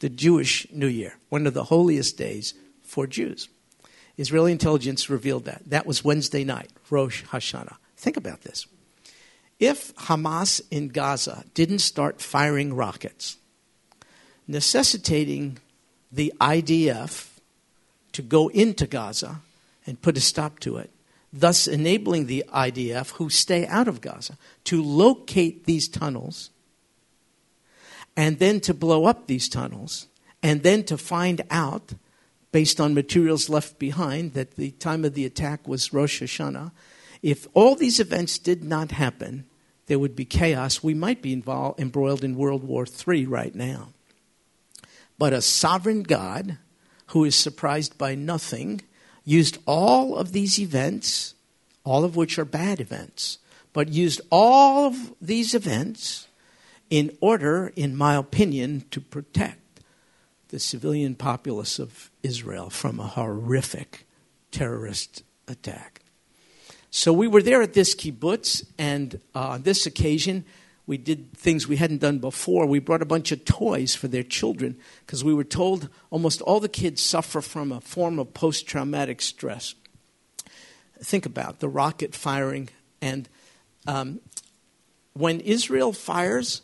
[0.01, 3.49] the Jewish New Year, one of the holiest days for Jews.
[4.17, 5.63] Israeli intelligence revealed that.
[5.67, 7.77] That was Wednesday night, Rosh Hashanah.
[7.97, 8.67] Think about this.
[9.59, 13.39] If Hamas in Gaza didn't start firing rockets,
[14.49, 15.59] necessitating
[16.11, 17.29] the IDF
[18.13, 19.41] to go into Gaza
[19.87, 20.91] and put a stop to it,
[21.33, 26.51] thus enabling the IDF, who stay out of Gaza, to locate these tunnels
[28.17, 30.09] and then to blow up these tunnels,
[30.43, 31.93] and then to find out,
[32.51, 36.73] based on materials left behind, that the time of the attack was Rosh Hashanah.
[37.23, 39.45] If all these events did not happen,
[39.87, 40.83] there would be chaos.
[40.83, 43.91] We might be involved, embroiled in World War III right now.
[45.19, 46.59] But a sovereign God
[47.09, 48.83] who is surprised by nothing
[49.25, 51.35] used all of these events,
[51.85, 53.39] all of which are bad events,
[53.73, 56.29] but used all of these events
[56.89, 59.81] in order, in my opinion, to protect
[60.49, 64.07] the civilian populace of Israel from a horrific
[64.51, 66.01] terrorist attack.
[66.91, 70.47] So we were there at this kibbutz, and uh, on this occasion,
[70.89, 72.65] we did things we hadn't done before.
[72.65, 76.61] We brought a bunch of toys for their children because we were told almost all
[76.61, 79.75] the kids suffer from a form of post traumatic stress.
[81.01, 82.71] Think about the rocket firing,
[83.03, 83.29] and
[83.87, 84.21] um,
[85.13, 86.63] when Israel fires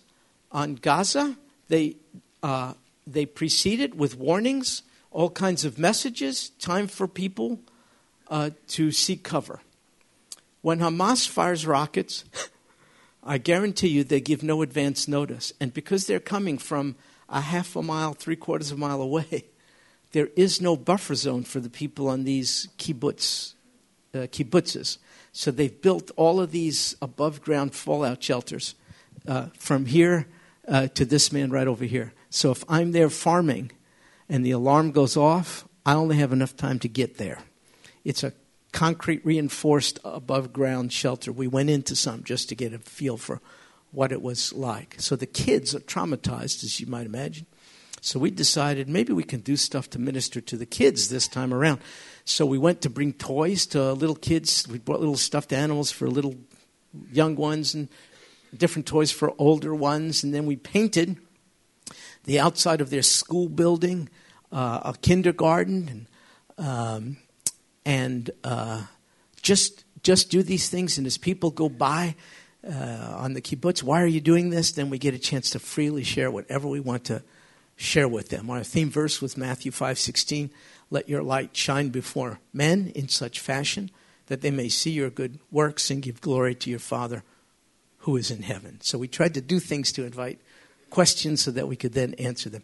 [0.51, 1.37] on Gaza,
[1.69, 1.97] they,
[2.43, 2.73] uh,
[3.07, 7.61] they precede it with warnings, all kinds of messages, time for people
[8.29, 9.61] uh, to seek cover.
[10.63, 12.25] When Hamas fires rockets,
[13.25, 15.53] I guarantee you they give no advance notice.
[15.61, 16.97] And because they're coming from
[17.29, 19.47] a half a mile, three quarters of a mile away,
[20.13, 23.55] there is no buffer zone for the people on these kibbutz,
[24.15, 24.99] uh, kibbutzes.
[25.33, 28.75] So they've built all of these above ground fallout shelters
[29.27, 30.29] uh, from here
[30.69, 32.13] uh, to this man right over here.
[32.31, 33.73] So if I'm there farming
[34.29, 37.41] and the alarm goes off, I only have enough time to get there.
[38.05, 38.33] It's a
[38.75, 41.33] concrete reinforced above ground shelter.
[41.33, 43.41] We went into some just to get a feel for
[43.93, 44.97] what it was like.
[44.99, 47.47] So the kids are traumatized, as you might imagine.
[48.01, 51.55] So we decided maybe we can do stuff to minister to the kids this time
[51.55, 51.81] around.
[52.25, 54.67] So we went to bring toys to little kids.
[54.69, 56.35] We brought little stuffed animals for little
[57.13, 57.89] young ones and
[58.57, 60.25] different toys for older ones.
[60.25, 61.17] And then we painted
[62.25, 64.09] the outside of their school building,
[64.51, 65.89] uh, a kindergarten,
[66.59, 67.17] and um,
[67.85, 68.83] and uh,
[69.43, 70.99] just just do these things.
[70.99, 72.15] And as people go by
[72.67, 74.73] uh, on the kibbutz, why are you doing this?
[74.73, 77.23] Then we get a chance to freely share whatever we want to
[77.77, 78.51] share with them.
[78.51, 80.51] Our theme verse was Matthew five sixteen.
[80.91, 83.91] Let your light shine before men in such fashion
[84.27, 87.23] that they may see your good works and give glory to your Father
[87.99, 88.79] who is in heaven.
[88.81, 90.39] So we tried to do things to invite
[90.91, 92.63] questions so that we could then answer them.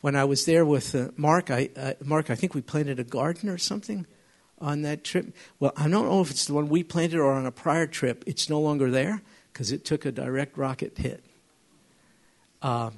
[0.00, 3.04] When I was there with uh, Mark, I, uh, Mark, I think we planted a
[3.04, 4.06] garden or something
[4.62, 5.34] on that trip.
[5.58, 8.22] Well, I don't know if it's the one we planted or on a prior trip.
[8.26, 9.20] It's no longer there
[9.52, 11.24] because it took a direct rocket hit.
[12.62, 12.94] Um,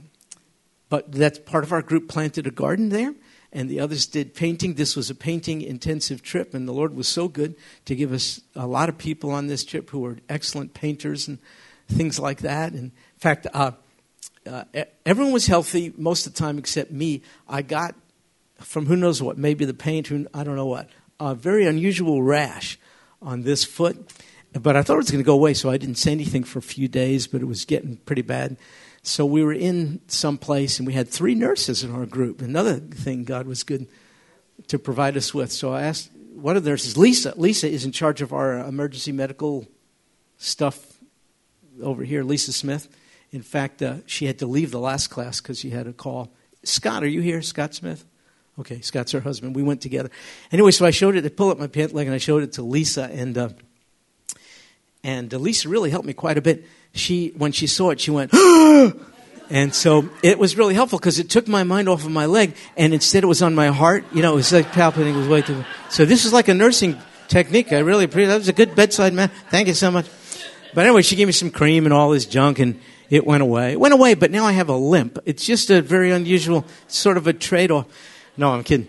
[0.90, 3.14] but that's part of our group planted a garden there,
[3.52, 4.74] and the others did painting.
[4.74, 8.42] This was a painting intensive trip, and the Lord was so good to give us
[8.54, 11.38] a lot of people on this trip who were excellent painters and
[11.88, 12.72] things like that.
[12.72, 13.72] And in fact, uh,
[14.46, 14.64] uh,
[15.06, 17.22] everyone was healthy most of the time except me.
[17.48, 17.94] I got
[18.58, 20.88] from who knows what, maybe the paint, who, I don't know what
[21.20, 22.78] a very unusual rash
[23.22, 24.12] on this foot.
[24.52, 26.60] But I thought it was going to go away, so I didn't say anything for
[26.60, 28.56] a few days, but it was getting pretty bad.
[29.02, 32.40] So we were in some place, and we had three nurses in our group.
[32.40, 33.88] Another thing God was good
[34.68, 35.50] to provide us with.
[35.50, 37.34] So I asked one of the nurses, Lisa.
[37.36, 39.66] Lisa is in charge of our emergency medical
[40.38, 40.98] stuff
[41.82, 42.88] over here, Lisa Smith.
[43.32, 46.32] In fact, uh, she had to leave the last class because she had a call.
[46.62, 48.04] Scott, are you here, Scott Smith?
[48.58, 49.56] Okay, Scott's her husband.
[49.56, 50.10] We went together.
[50.52, 51.24] Anyway, so I showed it.
[51.24, 53.48] I pulled up my pant leg and I showed it to Lisa, and uh,
[55.02, 56.64] and uh, Lisa really helped me quite a bit.
[56.92, 58.32] She, when she saw it, she went,
[59.50, 62.54] and so it was really helpful because it took my mind off of my leg,
[62.76, 64.04] and instead it was on my heart.
[64.12, 65.14] You know, it was like palpitating.
[65.14, 65.64] It was way too.
[65.90, 66.96] So this is like a nursing
[67.28, 67.72] technique.
[67.72, 68.28] I really appreciate.
[68.28, 69.30] That was a good bedside man.
[69.50, 70.06] Thank you so much.
[70.74, 73.72] But anyway, she gave me some cream and all this junk, and it went away.
[73.72, 75.18] It went away, but now I have a limp.
[75.26, 77.86] It's just a very unusual sort of a trade off.
[78.36, 78.88] No, I'm kidding.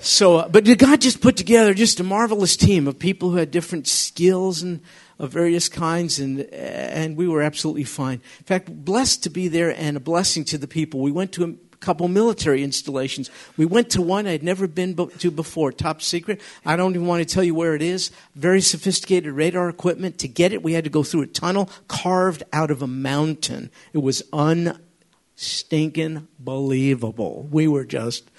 [0.00, 3.50] So, uh, but God just put together just a marvelous team of people who had
[3.50, 4.80] different skills and
[5.18, 8.22] of various kinds, and and we were absolutely fine.
[8.38, 11.00] In fact, blessed to be there and a blessing to the people.
[11.00, 13.30] We went to a couple military installations.
[13.58, 16.40] We went to one I'd never been to before, top secret.
[16.64, 18.10] I don't even want to tell you where it is.
[18.34, 20.18] Very sophisticated radar equipment.
[20.20, 23.70] To get it, we had to go through a tunnel carved out of a mountain.
[23.92, 27.46] It was unstinking believable.
[27.50, 28.30] We were just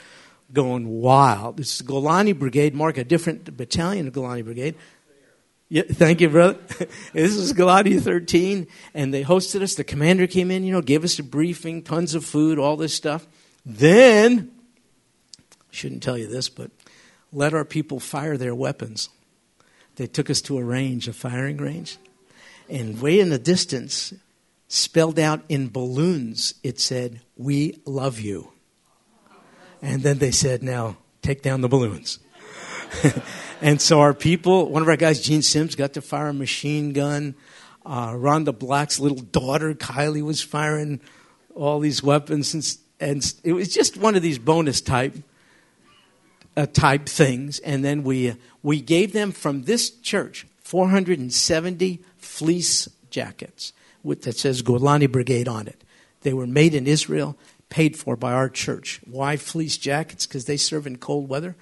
[0.54, 1.60] going wild.
[1.60, 4.76] It's the Golani Brigade, Mark, a different battalion of Golani Brigade.
[5.70, 6.60] Yeah, thank you, brother.
[7.14, 9.76] this is Golani 13, and they hosted us.
[9.76, 12.94] The commander came in, you know, gave us a briefing, tons of food, all this
[12.94, 13.26] stuff.
[13.66, 14.52] Then,
[15.70, 16.72] shouldn't tell you this, but
[17.32, 19.10] let our people fire their weapons.
[19.96, 21.98] They took us to a range, a firing range,
[22.70, 24.14] and way in the distance,
[24.68, 28.52] spelled out in balloons, it said, We love you.
[29.82, 32.20] And then they said, now take down the balloons.
[33.62, 36.94] and so our people, one of our guys, Gene Sims, got to fire a machine
[36.94, 37.36] gun.
[37.86, 41.00] Uh, Rhonda Black's little daughter, Kylie, was firing
[41.56, 42.54] all these weapons.
[42.54, 45.16] And, and it was just one of these bonus type
[46.58, 52.90] uh, type things, and then we uh, we gave them from this church 470 fleece
[53.10, 53.74] jackets
[54.04, 55.84] with, that says Golani Brigade on it.
[56.22, 57.36] They were made in Israel,
[57.72, 59.02] paid for by our church.
[59.06, 60.28] Why fleece jackets?
[60.28, 61.56] Because they serve in cold weather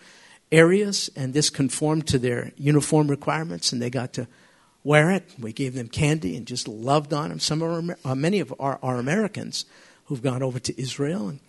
[0.52, 4.28] areas, and this conformed to their uniform requirements, and they got to
[4.84, 5.30] wear it.
[5.40, 7.40] We gave them candy and just loved on them.
[7.40, 9.66] Some are uh, many of our, our Americans
[10.06, 11.40] who've gone over to Israel, and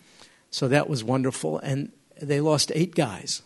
[0.51, 1.57] so that was wonderful.
[1.59, 1.91] And
[2.21, 3.41] they lost eight guys.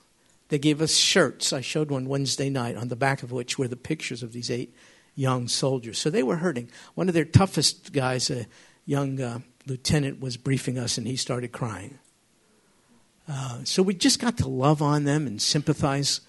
[0.49, 1.53] They gave us shirts.
[1.53, 4.51] I showed one Wednesday night, on the back of which were the pictures of these
[4.51, 4.75] eight
[5.15, 5.97] young soldiers.
[5.97, 6.69] So they were hurting.
[6.93, 8.45] One of their toughest guys, a
[8.85, 11.99] young uh, lieutenant, was briefing us, and he started crying.
[13.27, 16.21] Uh, so we just got to love on them and sympathize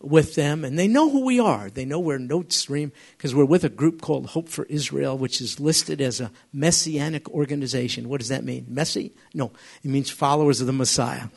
[0.00, 1.70] with them, and they know who we are.
[1.70, 5.40] They know we're Note Stream because we're with a group called Hope for Israel, which
[5.40, 8.08] is listed as a messianic organization.
[8.08, 8.66] What does that mean?
[8.68, 9.12] Messy?
[9.32, 11.28] No, it means followers of the Messiah.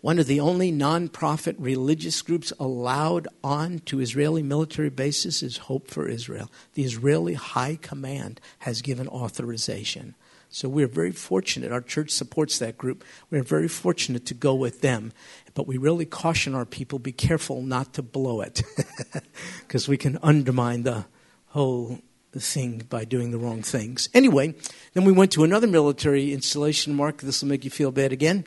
[0.00, 5.90] One of the only nonprofit religious groups allowed on to Israeli military bases is Hope
[5.90, 6.50] for Israel.
[6.72, 10.14] The Israeli High Command has given authorization.
[10.50, 11.72] So we're very fortunate.
[11.72, 13.04] Our church supports that group.
[13.30, 15.12] We're very fortunate to go with them.
[15.54, 18.62] But we really caution our people be careful not to blow it
[19.60, 21.06] because we can undermine the
[21.46, 22.00] whole
[22.32, 24.08] thing by doing the wrong things.
[24.12, 24.54] Anyway,
[24.94, 27.18] then we went to another military installation, Mark.
[27.18, 28.44] This will make you feel bad again.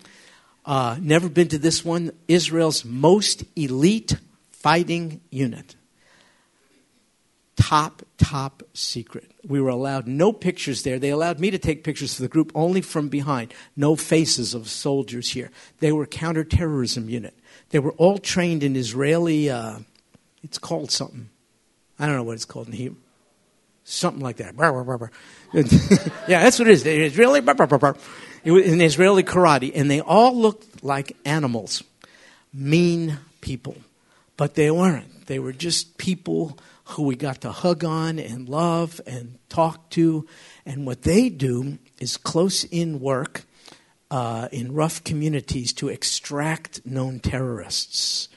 [0.66, 2.12] Uh, never been to this one.
[2.28, 4.18] Israel's most elite
[4.52, 5.76] fighting unit
[7.56, 9.33] top, top secret.
[9.46, 11.00] We were allowed no pictures there.
[11.00, 13.54] They allowed me to take pictures for the group only from behind.
[13.76, 15.52] No faces of soldiers here.
[15.80, 17.38] They were counterterrorism unit.
[17.70, 19.50] They were all trained in Israeli.
[19.50, 19.80] Uh,
[20.44, 21.30] it's called something.
[22.00, 22.98] I don't know what it's called in Hebrew.
[23.84, 24.56] Something like that.
[26.28, 26.86] yeah, that's what it is.
[26.86, 27.40] Israeli.
[27.40, 31.84] It was an Israeli karate, and they all looked like animals,
[32.54, 33.76] mean people,
[34.38, 35.28] but they weren't.
[35.28, 40.28] They were just people who we got to hug on and love and talk to.
[40.66, 43.44] And what they do is close in work
[44.12, 48.30] uh, in rough communities to extract known terrorists.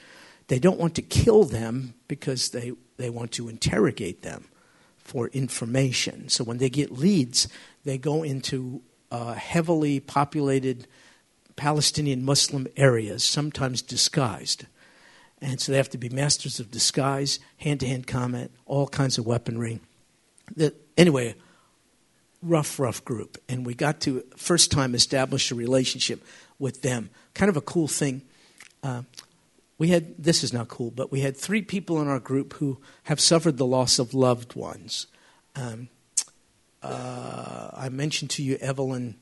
[0.47, 4.45] They don't want to kill them because they, they want to interrogate them
[4.97, 6.29] for information.
[6.29, 7.47] So when they get leads,
[7.83, 8.81] they go into
[9.11, 10.87] uh, heavily populated
[11.55, 14.65] Palestinian Muslim areas, sometimes disguised
[15.41, 19.17] and so they have to be masters of disguise, hand to hand combat, all kinds
[19.17, 19.79] of weaponry.
[20.55, 21.35] That, anyway,
[22.41, 23.37] rough, rough group.
[23.47, 26.23] And we got to, first time, establish a relationship
[26.57, 27.09] with them.
[27.33, 28.23] Kind of a cool thing.
[28.81, 29.03] Uh,
[29.77, 32.79] we had, this is not cool, but we had three people in our group who
[33.03, 35.05] have suffered the loss of loved ones.
[35.55, 35.89] Um,
[36.81, 39.17] uh, I mentioned to you Evelyn,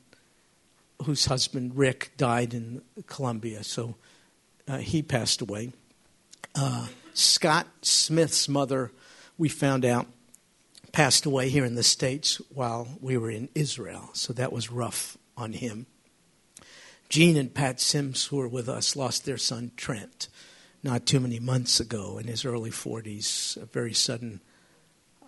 [1.04, 3.96] whose husband Rick died in Colombia, so
[4.68, 5.74] uh, he passed away.
[6.58, 8.92] Uh, Scott Smith's mother,
[9.38, 10.08] we found out,
[10.94, 14.10] passed away here in the States while we were in Israel.
[14.14, 15.86] So that was rough on him.
[17.10, 20.30] Gene and Pat Sims, who were with us, lost their son Trent
[20.82, 24.40] not too many months ago in his early 40s, a very sudden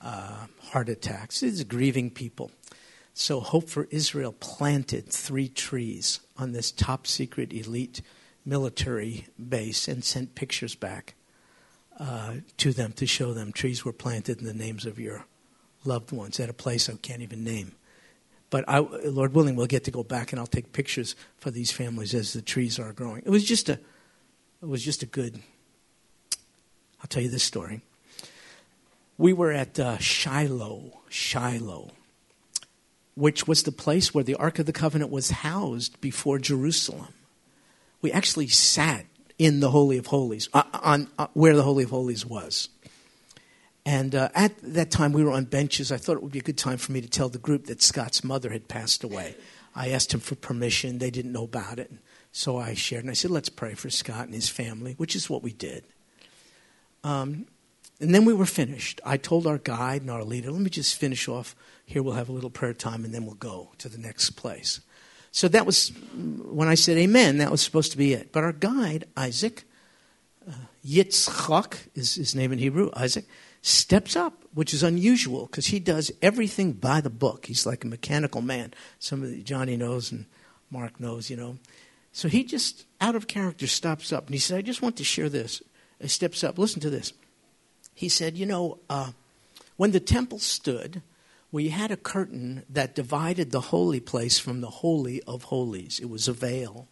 [0.01, 1.41] uh, heart attacks.
[1.41, 2.51] These grieving people.
[3.13, 8.01] So Hope for Israel planted three trees on this top secret elite
[8.45, 11.15] military base and sent pictures back
[12.00, 15.26] uh, to them to show them trees were planted in the names of your
[15.86, 17.74] loved ones at a place I can't even name.
[18.50, 21.72] But I, Lord willing, we'll get to go back and I'll take pictures for these
[21.72, 23.24] families as the trees are growing.
[23.26, 25.41] It was just a, it was just a good.
[27.02, 27.82] I'll tell you this story.
[29.18, 31.91] We were at uh, Shiloh, Shiloh,
[33.16, 37.14] which was the place where the Ark of the Covenant was housed before Jerusalem
[38.02, 39.06] we actually sat
[39.38, 42.70] in the Holy of Holies, uh, on uh, where the Holy of Holies was.
[43.86, 45.92] And uh, at that time, we were on benches.
[45.92, 47.82] I thought it would be a good time for me to tell the group that
[47.82, 49.36] Scott's mother had passed away.
[49.76, 50.98] I asked him for permission.
[50.98, 51.92] They didn't know about it.
[52.32, 55.30] So I shared, and I said, let's pray for Scott and his family, which is
[55.30, 55.86] what we did.
[57.04, 57.48] Um,
[58.02, 59.00] and then we were finished.
[59.06, 61.56] I told our guide and our leader, let me just finish off.
[61.86, 64.82] Here we'll have a little prayer time, and then we'll go to the next place.
[65.32, 68.32] So that was, when I said amen, that was supposed to be it.
[68.32, 69.65] But our guide, Isaac,
[70.47, 70.53] uh,
[70.86, 73.25] Yitzchak is his name in Hebrew, Isaac,
[73.61, 77.45] steps up, which is unusual because he does everything by the book.
[77.45, 78.73] He's like a mechanical man.
[78.99, 80.25] Some of Johnny knows and
[80.71, 81.57] Mark knows, you know.
[82.11, 85.03] So he just, out of character, stops up and he said, I just want to
[85.03, 85.61] share this.
[85.99, 86.57] He steps up.
[86.57, 87.13] Listen to this.
[87.93, 89.11] He said, You know, uh,
[89.75, 91.01] when the temple stood,
[91.52, 96.00] we had a curtain that divided the holy place from the holy of holies.
[96.00, 96.88] It was a veil.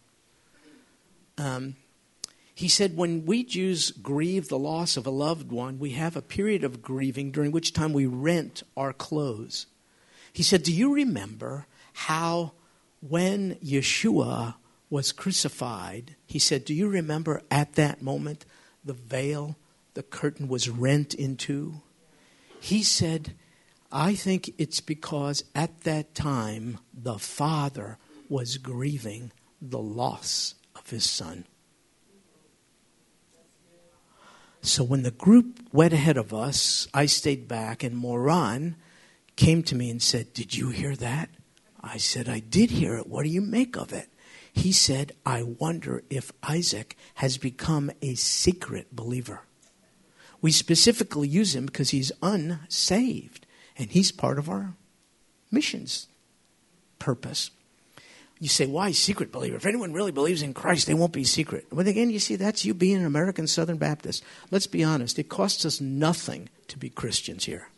[1.36, 1.76] Um,
[2.54, 6.22] He said, when we Jews grieve the loss of a loved one, we have a
[6.22, 9.66] period of grieving during which time we rent our clothes.
[10.32, 12.52] He said, Do you remember how
[13.06, 14.54] when Yeshua
[14.88, 18.46] was crucified, he said, Do you remember at that moment
[18.82, 19.56] the veil,
[19.92, 21.36] the curtain was rent in?
[22.58, 23.34] He said,
[23.96, 27.96] I think it's because at that time the Father
[28.28, 29.32] was grieving
[29.62, 31.46] the loss of his Son.
[34.60, 38.76] So when the group went ahead of us, I stayed back, and Moran
[39.34, 41.30] came to me and said, Did you hear that?
[41.80, 43.06] I said, I did hear it.
[43.06, 44.10] What do you make of it?
[44.52, 49.40] He said, I wonder if Isaac has become a secret believer.
[50.42, 53.45] We specifically use him because he's unsaved,
[53.78, 54.74] and he's part of our
[55.50, 56.08] missions
[56.98, 57.50] purpose.
[58.38, 59.56] You say, why secret believer?
[59.56, 61.66] If anyone really believes in Christ, they won't be secret.
[61.72, 64.22] But again, you see, that's you being an American Southern Baptist.
[64.50, 67.68] Let's be honest, it costs us nothing to be Christians here.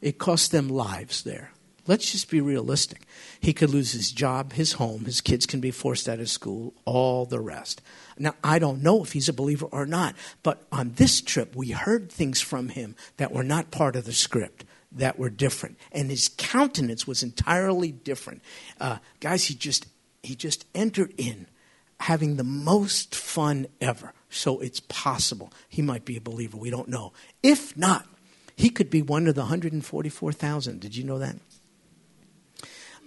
[0.00, 1.52] It costs them lives there.
[1.86, 3.02] Let's just be realistic.
[3.40, 6.72] He could lose his job, his home, his kids can be forced out of school,
[6.84, 7.82] all the rest.
[8.18, 11.70] Now, I don't know if he's a believer or not, but on this trip, we
[11.70, 14.64] heard things from him that were not part of the script
[14.94, 18.42] that were different, and his countenance was entirely different.
[18.80, 19.86] Uh, guys, he just
[20.22, 21.46] he just entered in
[22.00, 24.12] having the most fun ever.
[24.28, 26.56] So it's possible he might be a believer.
[26.56, 27.12] We don't know.
[27.42, 28.06] If not,
[28.56, 30.80] he could be one of the 144,000.
[30.80, 31.36] Did you know that?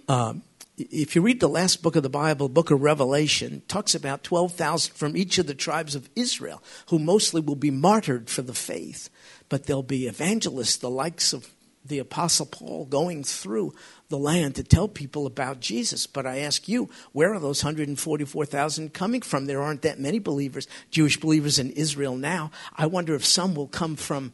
[0.08, 0.42] Um,
[0.78, 4.94] if you read the last book of the Bible, book of Revelation, talks about 12,000
[4.94, 9.10] from each of the tribes of Israel, who mostly will be martyred for the faith.
[9.48, 11.50] But there'll be evangelists, the likes of
[11.88, 13.74] the Apostle Paul going through
[14.08, 16.06] the land to tell people about Jesus.
[16.06, 19.46] But I ask you, where are those 144,000 coming from?
[19.46, 22.50] There aren't that many believers, Jewish believers in Israel now.
[22.76, 24.32] I wonder if some will come from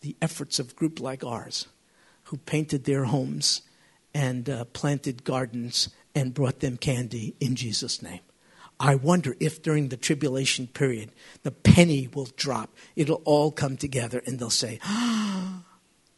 [0.00, 1.66] the efforts of group like ours,
[2.24, 3.62] who painted their homes
[4.14, 8.20] and uh, planted gardens and brought them candy in Jesus' name.
[8.78, 11.10] I wonder if during the tribulation period
[11.42, 12.74] the penny will drop.
[12.96, 15.63] It'll all come together and they'll say, ah,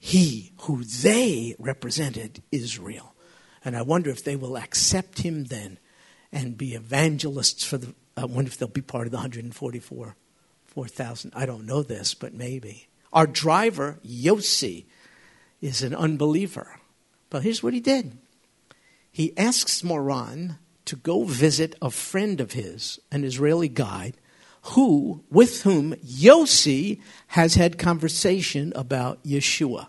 [0.07, 3.17] he who they represented is real.
[3.65, 5.81] And I wonder if they will accept him then
[6.31, 7.93] and be evangelists for the.
[8.17, 10.15] I wonder if they'll be part of the 144,
[10.65, 11.33] 4,000.
[11.35, 12.87] I don't know this, but maybe.
[13.13, 14.85] Our driver, Yossi,
[15.61, 16.79] is an unbeliever.
[17.29, 18.17] But here's what he did
[19.11, 24.19] he asks Moran to go visit a friend of his, an Israeli guide,
[24.63, 29.89] who, with whom Yossi has had conversation about Yeshua.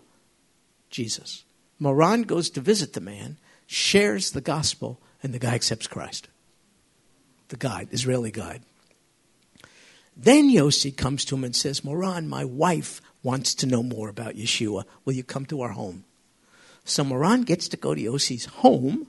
[0.90, 1.44] Jesus.
[1.78, 3.36] Moran goes to visit the man,
[3.66, 6.28] shares the gospel, and the guy accepts Christ.
[7.48, 8.62] The guide, Israeli guide.
[10.16, 14.34] Then Yossi comes to him and says, Moran, my wife wants to know more about
[14.34, 14.84] Yeshua.
[15.04, 16.04] Will you come to our home?
[16.84, 19.06] So Moran gets to go to Yossi's home.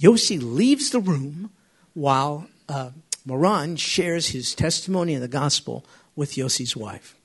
[0.00, 1.50] Yossi leaves the room
[1.92, 2.90] while uh,
[3.26, 7.16] Moran shares his testimony in the gospel with Yossi's wife.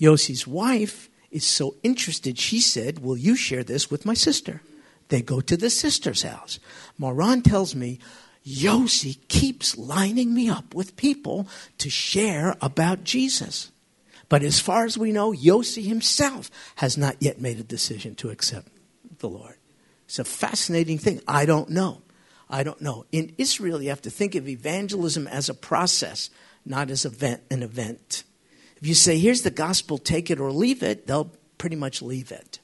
[0.00, 4.62] Yossi's wife is so interested, she said, Will you share this with my sister?
[5.08, 6.58] They go to the sister's house.
[6.98, 7.98] Moran tells me,
[8.46, 13.70] Yossi keeps lining me up with people to share about Jesus.
[14.28, 18.30] But as far as we know, Yossi himself has not yet made a decision to
[18.30, 18.68] accept
[19.18, 19.56] the Lord.
[20.06, 21.20] It's a fascinating thing.
[21.28, 22.02] I don't know.
[22.48, 23.04] I don't know.
[23.12, 26.30] In Israel, you have to think of evangelism as a process,
[26.64, 28.24] not as event, an event.
[28.80, 32.32] If you say, here's the gospel, take it or leave it, they'll pretty much leave
[32.32, 32.60] it.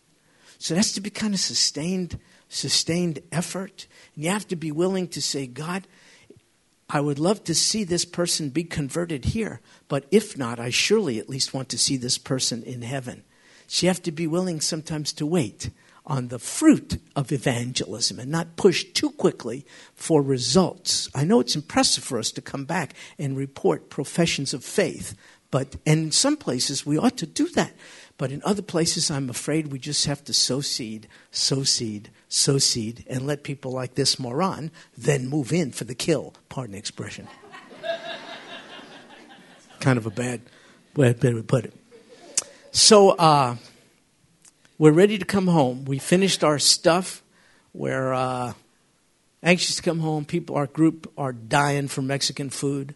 [0.59, 3.87] So it has to be kind of sustained, sustained effort.
[4.15, 5.87] And you have to be willing to say, God,
[6.89, 11.19] I would love to see this person be converted here, but if not, I surely
[11.19, 13.25] at least want to see this person in heaven.
[13.67, 15.71] So you have to be willing sometimes to wait
[16.07, 21.11] on the fruit of evangelism and not push too quickly for results.
[21.13, 25.17] I know it's impressive for us to come back and report professions of faith,
[25.57, 27.73] but in some places we ought to do that.
[28.19, 32.59] But in other places, I'm afraid we just have to sow seed, sow seed, sow
[32.59, 36.35] seed, and let people like this Moran then move in for the kill.
[36.51, 37.27] Pardon the expression.
[39.81, 40.43] kind of a bad
[40.95, 41.73] way to put it.
[42.71, 43.57] So uh,
[44.77, 45.87] we're ready to come home.
[45.87, 47.23] We finished our stuff.
[47.73, 48.53] We're uh,
[49.43, 50.27] anxious to come home.
[50.27, 52.95] People, our group, are dying for Mexican food.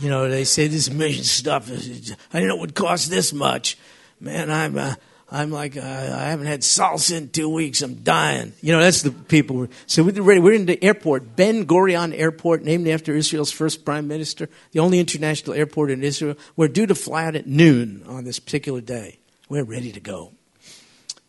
[0.00, 3.76] You know, they say this mission stuff, I didn't know it would cost this much.
[4.18, 4.94] Man, I'm, uh,
[5.30, 7.82] I'm like, uh, I haven't had salsa in two weeks.
[7.82, 8.54] I'm dying.
[8.62, 9.68] You know, that's the people.
[9.86, 10.40] So we're ready.
[10.40, 14.98] We're in the airport, Ben Gurion Airport, named after Israel's first prime minister, the only
[14.98, 16.34] international airport in Israel.
[16.56, 19.18] We're due to fly out at noon on this particular day.
[19.48, 20.32] We're ready to go.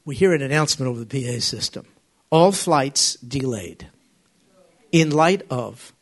[0.05, 1.85] We hear an announcement over the PA system.
[2.29, 3.87] All flights delayed
[4.91, 5.93] in light of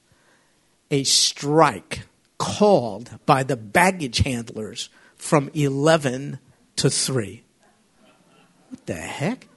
[0.91, 2.01] a strike
[2.39, 6.39] called by the baggage handlers from 11
[6.77, 7.43] to 3.
[8.69, 9.47] What the heck?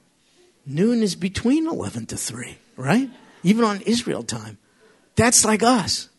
[0.65, 3.09] Noon is between 11 to 3, right?
[3.41, 4.59] Even on Israel time.
[5.15, 6.09] That's like us.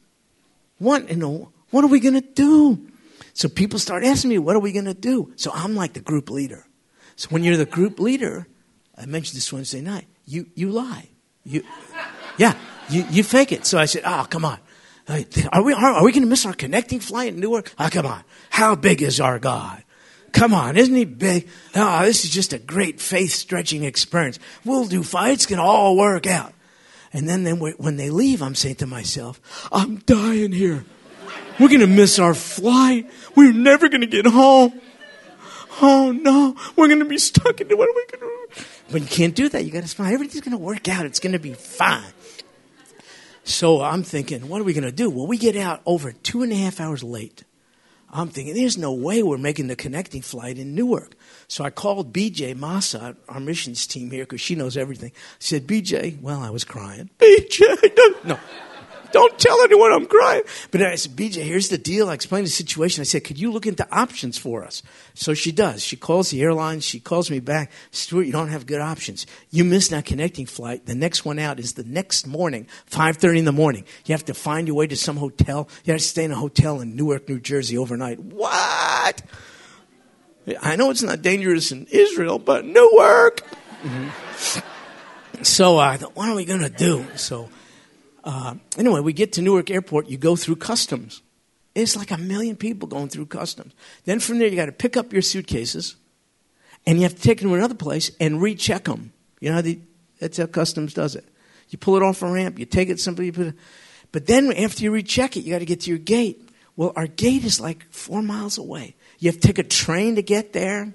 [0.78, 2.88] What, you know, what are we going to do?
[3.32, 5.32] So people start asking me, what are we going to do?
[5.36, 6.66] So I'm like the group leader.
[7.16, 8.46] So when you're the group leader,
[8.96, 11.08] I mentioned this Wednesday night, you, you lie.
[11.44, 11.62] You,
[12.38, 12.54] yeah,
[12.88, 13.66] you, you fake it.
[13.66, 14.58] So I said, oh, come on.
[15.08, 17.72] Are we, are, are we going to miss our connecting flight in Newark?
[17.78, 18.24] Oh, come on.
[18.50, 19.82] How big is our God?
[20.32, 21.48] Come on, isn't he big?
[21.76, 24.38] Oh, this is just a great faith stretching experience.
[24.64, 25.32] We'll do fine.
[25.32, 26.52] It's going to all work out.
[27.12, 29.40] And then, then when they leave, I'm saying to myself,
[29.70, 30.84] I'm dying here.
[31.60, 33.08] We're going to miss our flight.
[33.36, 34.80] We're never going to get home.
[35.80, 38.64] Oh no, we're going to be stuck in what are we going to do?
[38.90, 39.64] But you can't do that.
[39.64, 40.12] You got to smile.
[40.12, 41.06] Everything's going to work out.
[41.06, 42.12] It's going to be fine.
[43.44, 45.10] So I'm thinking, what are we going to do?
[45.10, 47.44] Well, we get out over two and a half hours late.
[48.10, 51.14] I'm thinking, there's no way we're making the connecting flight in Newark.
[51.48, 55.10] So I called BJ Massa, our missions team here, because she knows everything.
[55.14, 57.10] I said, BJ, well, I was crying.
[57.18, 58.38] BJ, no,
[59.14, 60.42] don't tell anyone I'm crying.
[60.72, 62.10] But I said, BJ, here's the deal.
[62.10, 63.00] I explained the situation.
[63.00, 64.82] I said, could you look into options for us?
[65.14, 65.84] So she does.
[65.84, 66.80] She calls the airline.
[66.80, 67.70] She calls me back.
[67.92, 69.24] Stuart, you don't have good options.
[69.50, 70.86] You missed that connecting flight.
[70.86, 73.84] The next one out is the next morning, 5.30 in the morning.
[74.04, 75.68] You have to find your way to some hotel.
[75.84, 78.18] You have to stay in a hotel in Newark, New Jersey overnight.
[78.18, 79.22] What?
[80.60, 83.42] I know it's not dangerous in Israel, but Newark.
[83.82, 85.42] Mm-hmm.
[85.44, 87.06] So I thought, what are we going to do?
[87.14, 87.48] So
[88.24, 90.08] uh, anyway, we get to Newark Airport.
[90.08, 91.22] You go through customs.
[91.74, 93.74] It's like a million people going through customs.
[94.04, 95.96] Then from there, you got to pick up your suitcases,
[96.86, 99.12] and you have to take them to another place and recheck them.
[99.40, 99.78] You know how the,
[100.20, 101.28] that's how customs does it.
[101.68, 103.54] You pull it off a ramp, you take it somebody, put it,
[104.12, 106.48] but then after you recheck it, you got to get to your gate.
[106.76, 108.94] Well, our gate is like four miles away.
[109.18, 110.92] You have to take a train to get there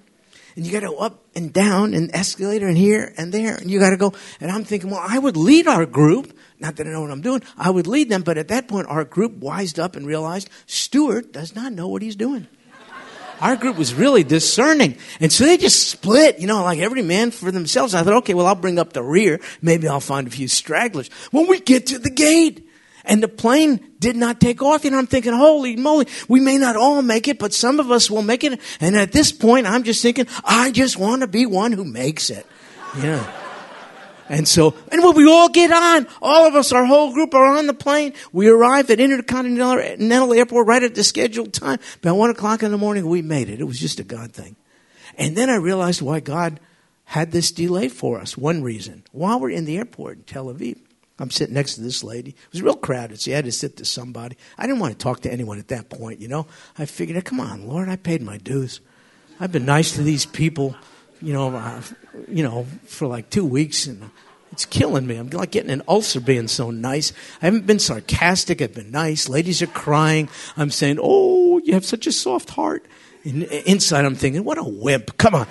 [0.56, 3.70] and you got to go up and down and escalator and here and there and
[3.72, 6.88] you got to go and i'm thinking well i would lead our group not that
[6.88, 9.34] i know what i'm doing i would lead them but at that point our group
[9.38, 12.48] wised up and realized stuart does not know what he's doing
[13.42, 17.32] our group was really discerning and so they just split you know like every man
[17.32, 20.32] for themselves i thought okay well i'll bring up the rear maybe i'll find a
[20.32, 22.66] few stragglers when we get to the gate
[23.10, 24.86] and the plane did not take off.
[24.86, 28.10] And I'm thinking, holy moly, we may not all make it, but some of us
[28.10, 28.60] will make it.
[28.80, 32.30] And at this point, I'm just thinking, I just want to be one who makes
[32.30, 32.46] it.
[32.98, 33.39] Yeah.
[34.30, 37.58] And so, and when we all get on, all of us, our whole group are
[37.58, 38.14] on the plane.
[38.32, 41.80] We arrived at Intercontinental Airport right at the scheduled time.
[41.98, 43.60] About one o'clock in the morning, we made it.
[43.60, 44.56] It was just a God thing.
[45.18, 46.60] And then I realized why God
[47.06, 48.38] had this delay for us.
[48.38, 49.04] One reason.
[49.12, 50.78] While we're in the airport in Tel Aviv,
[51.18, 52.30] I'm sitting next to this lady.
[52.30, 54.38] It was real crowded, so you had to sit to somebody.
[54.58, 56.46] I didn't want to talk to anyone at that point, you know.
[56.78, 58.80] I figured, come on, Lord, I paid my dues.
[59.40, 60.76] I've been nice to these people,
[61.22, 61.82] you know, uh,
[62.28, 64.10] you know, for like two weeks, and
[64.52, 65.16] it's killing me.
[65.16, 67.14] I'm like getting an ulcer being so nice.
[67.42, 68.62] I haven't been sarcastic.
[68.62, 69.30] I've been nice.
[69.30, 70.30] Ladies are crying.
[70.58, 72.86] I'm saying, oh, you have such a soft heart.
[73.24, 75.18] And inside, I'm thinking, what a wimp.
[75.18, 75.48] Come on.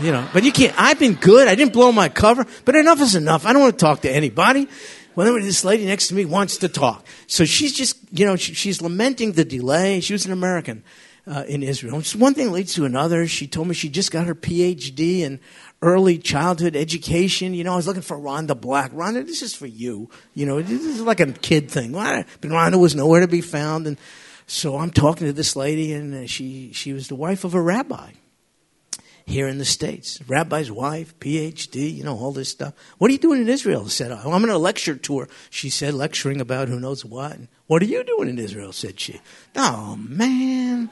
[0.00, 0.74] You know, but you can't.
[0.80, 1.48] I've been good.
[1.48, 3.46] I didn't blow my cover, but enough is enough.
[3.46, 4.68] I don't want to talk to anybody.
[5.14, 7.06] Well, this lady next to me wants to talk.
[7.26, 10.00] So she's just, you know, she, she's lamenting the delay.
[10.00, 10.82] She was an American
[11.26, 11.96] uh, in Israel.
[11.96, 13.26] And one thing leads to another.
[13.26, 15.40] She told me she just got her PhD in
[15.82, 17.52] early childhood education.
[17.52, 18.92] You know, I was looking for Rhonda Black.
[18.92, 20.08] Rhonda, this is for you.
[20.34, 21.92] You know, this is like a kid thing.
[21.92, 23.86] But Rhonda was nowhere to be found.
[23.86, 23.98] And
[24.46, 27.60] so I'm talking to this lady, and uh, she, she was the wife of a
[27.60, 28.12] rabbi
[29.26, 30.20] here in the States.
[30.26, 32.74] Rabbi's wife, PhD, you know, all this stuff.
[32.98, 33.84] What are you doing in Israel?
[33.84, 35.28] I said, I'm on a lecture tour.
[35.50, 37.38] She said, lecturing about who knows what.
[37.66, 38.72] what are you doing in Israel?
[38.72, 39.20] said she.
[39.56, 40.90] Oh, man.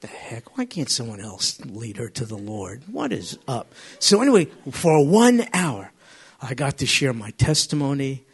[0.00, 0.56] The heck?
[0.56, 2.84] Why can't someone else lead her to the Lord?
[2.90, 3.74] What is up?
[3.98, 5.92] So, anyway, for one hour,
[6.40, 8.24] I got to share my testimony,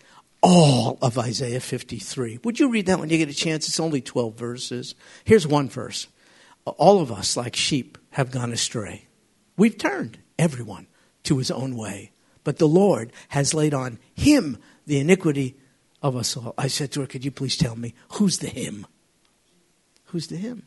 [0.42, 2.38] all of Isaiah 53.
[2.44, 3.66] Would you read that when you get a chance?
[3.66, 4.94] It's only 12 verses.
[5.24, 6.06] Here's one verse
[6.64, 9.06] all of us, like sheep, have gone astray.
[9.56, 10.88] We've turned, everyone,
[11.24, 12.12] to his own way.
[12.44, 15.56] But the Lord has laid on him the iniquity
[16.02, 16.54] of us all.
[16.56, 18.86] I said to her, Could you please tell me, who's the him?
[20.06, 20.66] Who's the him?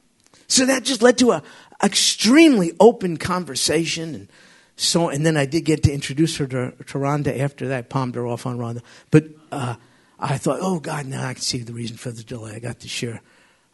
[0.50, 1.44] So that just led to a
[1.82, 4.28] extremely open conversation and
[4.76, 8.16] so and then I did get to introduce her to, to Rhonda after that, palmed
[8.16, 8.82] her off on Rhonda.
[9.12, 9.76] But uh,
[10.20, 12.56] I thought, oh God, now I can see the reason for the delay.
[12.56, 13.22] I got to share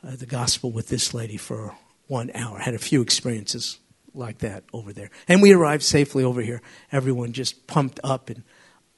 [0.05, 1.75] uh, the gospel with this lady for
[2.07, 2.57] one hour.
[2.57, 3.79] I had a few experiences
[4.13, 5.09] like that over there.
[5.27, 6.61] And we arrived safely over here.
[6.91, 8.43] Everyone just pumped up and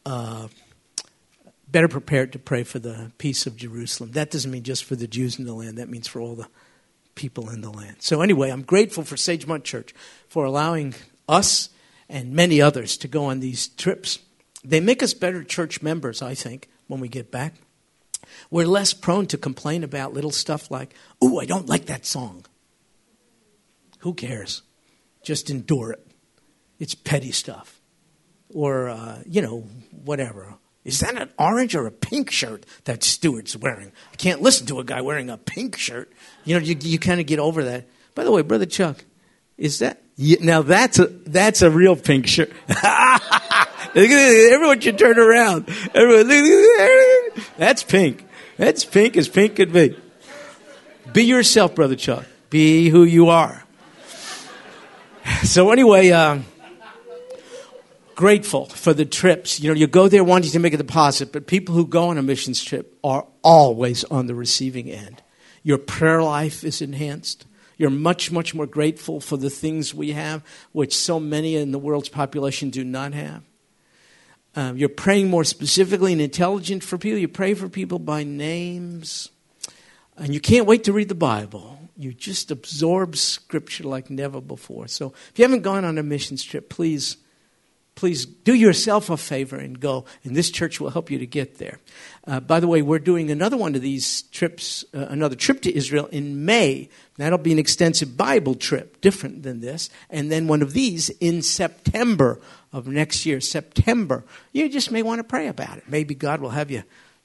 [0.06, 0.48] uh,
[1.68, 4.12] better prepared to pray for the peace of Jerusalem.
[4.12, 6.48] That doesn't mean just for the Jews in the land, that means for all the
[7.18, 7.98] people in the land.
[8.00, 9.94] So, anyway, I'm grateful for Sagemont Church
[10.30, 10.96] for allowing
[11.28, 11.70] us
[12.08, 14.20] and many others to go on these trips.
[14.64, 17.56] They make us better church members, I think, when we get back.
[18.50, 20.94] We're less prone to complain about little stuff like,
[21.24, 22.46] ooh, I don't like that song.
[24.00, 24.62] Who cares?
[25.24, 26.08] Just endure it.
[26.80, 27.82] It's petty stuff.
[28.54, 30.56] Or, uh, you know, whatever.
[30.88, 33.92] Is that an orange or a pink shirt that Stuart's wearing?
[34.14, 36.10] I can't listen to a guy wearing a pink shirt.
[36.46, 37.88] You know, you, you kind of get over that.
[38.16, 39.04] By the way, Brother Chuck,
[39.58, 40.02] is that.
[40.18, 42.54] now that's a, that's a real pink shirt.
[43.96, 45.68] Everyone should turn around.
[45.94, 46.30] Everyone,
[47.58, 48.26] that's pink.
[48.56, 50.00] That's pink as pink could be.
[51.12, 52.24] Be yourself, Brother Chuck.
[52.50, 53.64] Be who you are.
[55.44, 56.40] So, anyway, uh,
[58.18, 59.60] grateful for the trips.
[59.62, 62.18] You know, you go there wanting to make a deposit, but people who go on
[62.18, 65.22] a missions trip are always on the receiving end.
[65.62, 67.46] Your prayer life is enhanced.
[67.78, 71.78] You're much, much more grateful for the things we have, which so many in the
[71.78, 73.44] world's population do not have.
[74.56, 77.20] Um, you're praying more specifically and intelligent for people.
[77.20, 79.30] You pray for people by names.
[80.18, 81.78] And you can't wait to read the Bible.
[81.96, 84.88] You just absorb Scripture like never before.
[84.88, 87.18] So if you haven't gone on a missions trip, please
[87.98, 91.58] please do yourself a favor and go, and this church will help you to get
[91.58, 91.80] there.
[92.26, 95.76] Uh, by the way, we're doing another one of these trips, uh, another trip to
[95.76, 96.90] Israel in May.
[97.18, 101.42] That'll be an extensive Bible trip, different than this, and then one of these in
[101.42, 102.40] September
[102.72, 103.42] of next year.
[103.42, 104.24] September.
[104.54, 105.90] You just may want to pray about it.
[105.90, 106.84] Maybe God will have you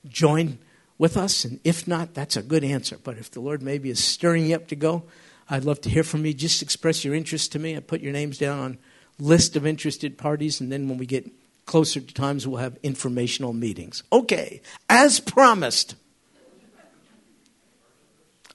[0.09, 0.59] join
[0.97, 2.97] with us, and if not, that's a good answer.
[3.03, 5.05] But if the Lord maybe is stirring you up to go,
[5.51, 6.33] I'd love to hear from you.
[6.33, 7.77] Just express your interest to me.
[7.77, 8.79] I put your names down on
[9.23, 11.31] list of interested parties, and then when we get
[11.65, 14.03] closer to times, we'll have informational meetings.
[14.13, 14.61] Okay,
[14.91, 15.95] as promised,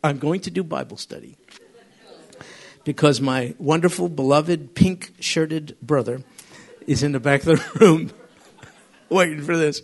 [0.03, 1.37] I'm going to do Bible study
[2.83, 6.21] because my wonderful, beloved, pink shirted brother
[6.85, 8.11] is in the back of the room
[9.09, 9.81] waiting for this.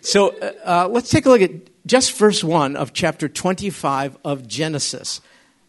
[0.00, 1.50] So uh, uh, let's take a look at
[1.86, 5.20] just verse 1 of chapter 25 of Genesis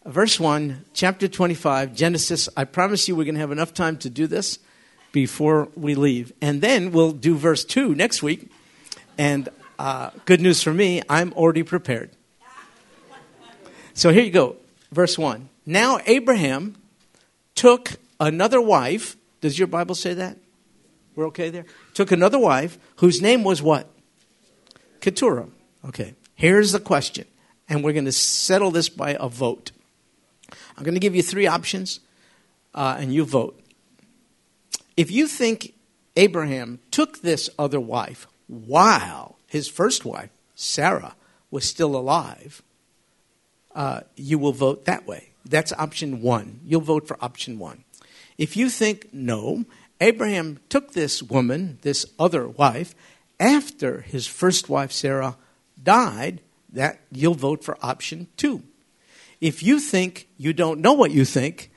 [0.04, 2.48] verse 1, chapter 25, Genesis.
[2.56, 4.58] I promise you we're going to have enough time to do this
[5.12, 6.32] before we leave.
[6.40, 8.50] And then we'll do verse 2 next week.
[9.18, 9.48] And
[9.78, 12.10] uh, good news for me, I'm already prepared.
[13.94, 14.56] So here you go,
[14.90, 15.48] verse 1.
[15.66, 16.76] Now Abraham
[17.54, 19.16] took another wife.
[19.40, 20.38] Does your Bible say that?
[21.14, 21.66] We're okay there?
[21.92, 23.86] Took another wife whose name was what?
[25.00, 25.48] Keturah.
[25.86, 27.26] Okay, here's the question.
[27.68, 29.72] And we're going to settle this by a vote.
[30.76, 32.00] I'm going to give you three options,
[32.74, 33.60] uh, and you vote.
[34.96, 35.74] If you think
[36.16, 41.14] Abraham took this other wife while his first wife, Sarah,
[41.50, 42.62] was still alive,
[43.74, 45.30] uh, you will vote that way.
[45.44, 46.60] That's option one.
[46.64, 47.84] You'll vote for option one.
[48.38, 49.64] If you think no,
[50.00, 52.94] Abraham took this woman, this other wife,
[53.38, 55.36] after his first wife Sarah
[55.82, 56.40] died,
[56.72, 58.62] that you'll vote for option two.
[59.42, 61.72] If you think you don't know what you think,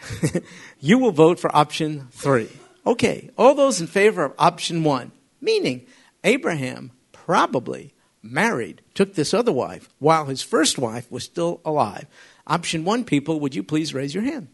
[0.78, 2.48] you will vote for option three.
[2.86, 5.10] Okay, all those in favor of option one,
[5.40, 5.84] meaning
[6.22, 12.06] Abraham probably married, took this other wife while his first wife was still alive.
[12.46, 14.46] Option one, people, would you please raise your hand?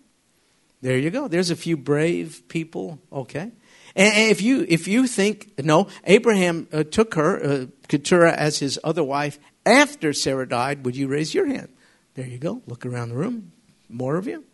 [0.80, 1.28] There you go.
[1.28, 2.98] There's a few brave people.
[3.12, 3.52] Okay.
[3.94, 8.80] And if you if you think no, Abraham uh, took her uh, Keturah as his
[8.82, 11.68] other wife after Sarah died, would you raise your hand?
[12.14, 12.62] There you go.
[12.66, 13.52] Look around the room.
[13.88, 14.44] More of you.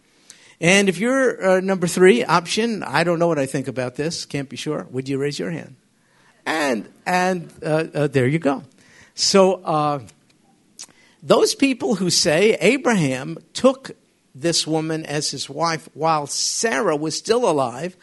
[0.60, 4.24] And if you're uh, number three option, I don't know what I think about this.
[4.24, 4.86] Can't be sure.
[4.90, 5.76] Would you raise your hand?
[6.46, 8.62] And and uh, uh, there you go.
[9.14, 10.00] So uh,
[11.22, 13.92] those people who say Abraham took
[14.34, 17.96] this woman as his wife while Sarah was still alive,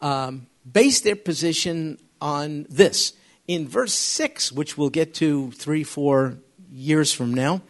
[0.00, 3.12] um, base their position on this.
[3.46, 6.38] In verse six, which we'll get to three, four
[6.72, 7.60] years from now.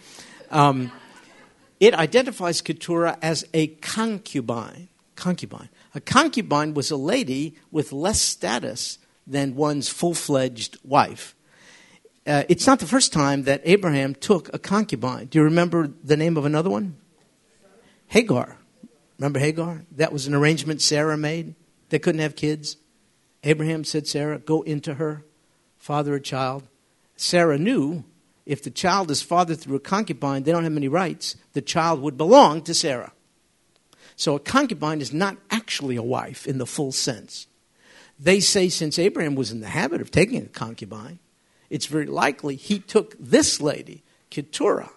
[0.51, 0.93] Um,
[1.80, 4.88] it identifies Keturah as a concubine.
[5.16, 5.68] Concubine.
[5.94, 11.34] A concubine was a lady with less status than one's full fledged wife.
[12.26, 15.26] Uh, it's not the first time that Abraham took a concubine.
[15.26, 16.96] Do you remember the name of another one?
[18.08, 18.56] Hagar.
[19.18, 19.84] Remember Hagar?
[19.92, 21.54] That was an arrangement Sarah made.
[21.90, 22.76] They couldn't have kids.
[23.42, 25.24] Abraham said, Sarah, go into her,
[25.76, 26.66] father a child.
[27.16, 28.04] Sarah knew
[28.47, 31.36] if the child is fathered through a concubine, they don't have any rights.
[31.55, 33.12] The child would belong to Sarah.
[34.16, 37.47] So a concubine is not actually a wife in the full sense.
[38.18, 41.18] They say since Abraham was in the habit of taking a concubine,
[41.70, 44.92] it's very likely he took this lady, Keturah,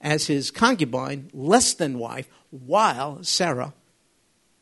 [0.00, 3.74] as his concubine, less than wife, while Sarah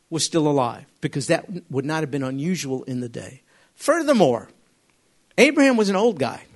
[0.09, 3.43] was still alive, because that would not have been unusual in the day.
[3.75, 4.49] Furthermore,
[5.37, 6.46] Abraham was an old guy.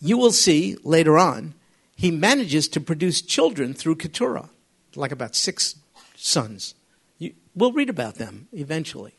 [0.00, 1.54] You will see later on,
[1.96, 4.48] he manages to produce children through Keturah,
[4.94, 5.76] like about six
[6.16, 6.74] sons.
[7.18, 9.14] You, we'll read about them eventually.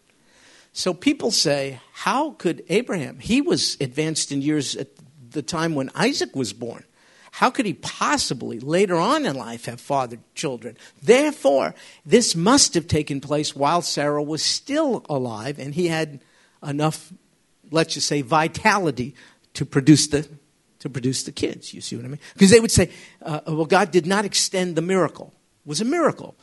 [0.73, 4.87] So people say, how could Abraham, he was advanced in years at
[5.31, 6.83] the time when Isaac was born.
[7.31, 10.77] How could he possibly later on in life have fathered children?
[11.01, 11.73] Therefore,
[12.05, 16.21] this must have taken place while Sarah was still alive and he had
[16.61, 17.13] enough,
[17.71, 19.15] let's just say, vitality
[19.53, 20.27] to produce the,
[20.81, 21.73] to produce the kids.
[21.73, 22.19] You see what I mean?
[22.33, 25.33] Because they would say, uh, well, God did not extend the miracle.
[25.65, 26.35] It was a miracle.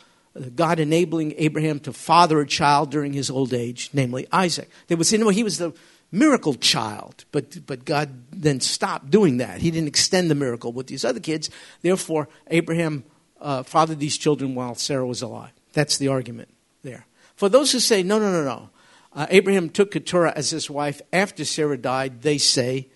[0.55, 4.71] God enabling Abraham to father a child during his old age, namely Isaac.
[4.87, 5.75] They would say, no, he was the
[6.13, 9.61] miracle child, but, but God then stopped doing that.
[9.61, 11.51] He didn't extend the miracle with these other kids.
[11.83, 13.05] Therefore, Abraham
[13.41, 15.53] uh, fathered these children while Sarah was alive.
[15.73, 16.49] That's the argument
[16.83, 17.07] there.
[17.35, 18.71] For those who say, no, no, no, no,
[19.13, 22.89] uh, Abraham took Keturah as his wife after Sarah died, they say,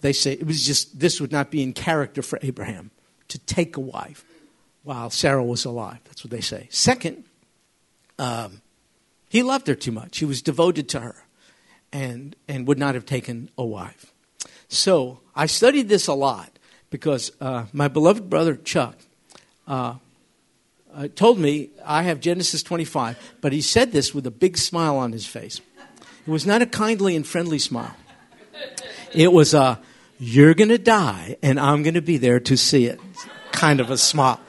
[0.00, 2.90] they say it was just, this would not be in character for Abraham
[3.28, 4.24] to take a wife
[4.82, 5.98] while Sarah was alive.
[6.04, 6.68] That's what they say.
[6.70, 7.24] Second,
[8.18, 8.62] um,
[9.28, 10.18] he loved her too much.
[10.18, 11.16] He was devoted to her
[11.92, 14.12] and, and would not have taken a wife.
[14.68, 16.58] So I studied this a lot
[16.90, 18.96] because uh, my beloved brother Chuck
[19.66, 19.94] uh,
[20.94, 24.96] uh, told me I have Genesis 25, but he said this with a big smile
[24.96, 25.60] on his face.
[26.26, 27.96] It was not a kindly and friendly smile.
[29.14, 29.80] It was a,
[30.18, 33.00] you're going to die and I'm going to be there to see it
[33.52, 34.40] kind of a smile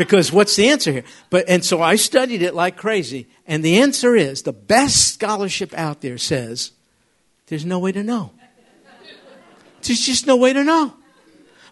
[0.00, 1.04] because what's the answer here?
[1.28, 5.74] But and so I studied it like crazy, and the answer is the best scholarship
[5.74, 6.72] out there says
[7.48, 8.32] there's no way to know.
[9.82, 10.94] There's just no way to know.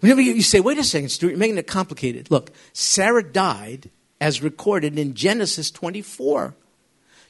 [0.01, 2.30] Whenever you say, wait a second, Stuart, you're making it complicated.
[2.30, 6.55] Look, Sarah died as recorded in Genesis 24.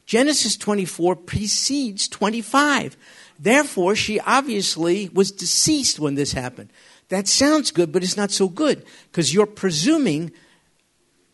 [0.04, 2.96] Genesis 24 precedes 25.
[3.38, 6.70] Therefore, she obviously was deceased when this happened.
[7.08, 10.32] That sounds good, but it's not so good because you're presuming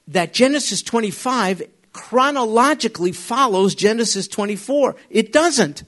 [0.09, 4.97] that Genesis 25 chronologically follows Genesis 24.
[5.11, 5.85] It doesn't.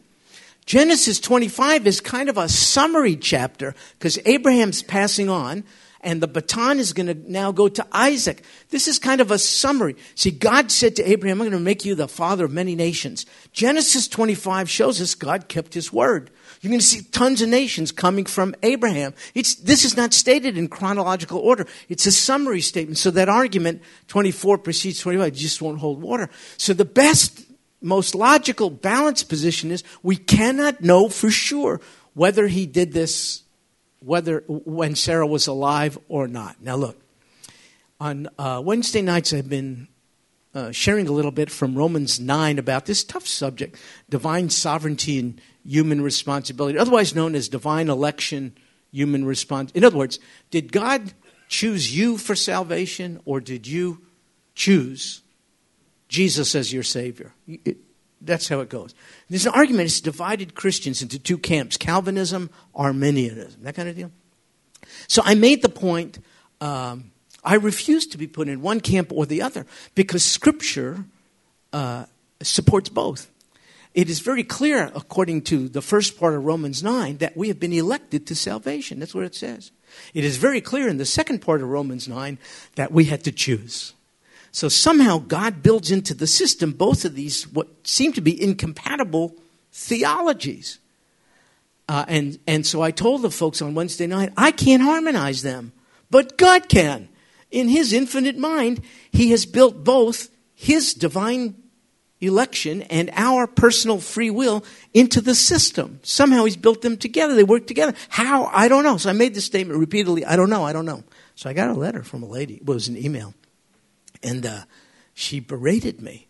[0.64, 5.62] Genesis 25 is kind of a summary chapter because Abraham's passing on
[6.00, 8.44] and the baton is going to now go to Isaac.
[8.70, 9.96] This is kind of a summary.
[10.14, 13.26] See, God said to Abraham, I'm going to make you the father of many nations.
[13.52, 16.30] Genesis 25 shows us God kept his word.
[16.60, 19.14] You're going to see tons of nations coming from Abraham.
[19.34, 21.66] It's, this is not stated in chronological order.
[21.88, 22.98] It's a summary statement.
[22.98, 26.28] So that argument, 24 precedes 25, just won't hold water.
[26.56, 27.44] So the best,
[27.80, 31.80] most logical, balanced position is we cannot know for sure
[32.14, 33.42] whether he did this,
[34.00, 36.56] whether when Sarah was alive or not.
[36.60, 37.00] Now look,
[38.00, 39.88] on uh, Wednesday nights I've been
[40.54, 43.78] uh, sharing a little bit from Romans 9 about this tough subject
[44.08, 48.56] divine sovereignty and human responsibility, otherwise known as divine election,
[48.90, 49.70] human response.
[49.72, 50.18] In other words,
[50.50, 51.12] did God
[51.48, 54.00] choose you for salvation or did you
[54.54, 55.22] choose
[56.08, 57.32] Jesus as your Savior?
[57.46, 57.78] It,
[58.20, 58.94] that's how it goes.
[59.28, 64.10] There's an argument, it's divided Christians into two camps Calvinism, Arminianism, that kind of deal.
[65.08, 66.18] So I made the point
[66.60, 67.10] um,
[67.46, 71.04] I refuse to be put in one camp or the other because Scripture
[71.72, 72.06] uh,
[72.42, 73.30] supports both.
[73.94, 77.58] It is very clear, according to the first part of Romans 9, that we have
[77.58, 78.98] been elected to salvation.
[78.98, 79.70] That's what it says.
[80.12, 82.38] It is very clear in the second part of Romans 9
[82.74, 83.94] that we had to choose.
[84.56, 89.36] So somehow God builds into the system both of these, what seem to be incompatible
[89.70, 90.78] theologies.
[91.86, 95.74] Uh, and, and so I told the folks on Wednesday night, I can't harmonize them,
[96.10, 97.10] but God can
[97.50, 98.80] in his infinite mind,
[99.12, 101.54] he has built both his divine
[102.22, 106.00] election and our personal free will into the system.
[106.02, 107.34] Somehow he's built them together.
[107.34, 107.92] They work together.
[108.08, 108.46] How?
[108.46, 108.96] I don't know.
[108.96, 110.24] So I made this statement repeatedly.
[110.24, 110.64] I don't know.
[110.64, 111.04] I don't know.
[111.34, 112.54] So I got a letter from a lady.
[112.54, 113.34] It was an email.
[114.22, 114.60] And uh,
[115.14, 116.26] she berated me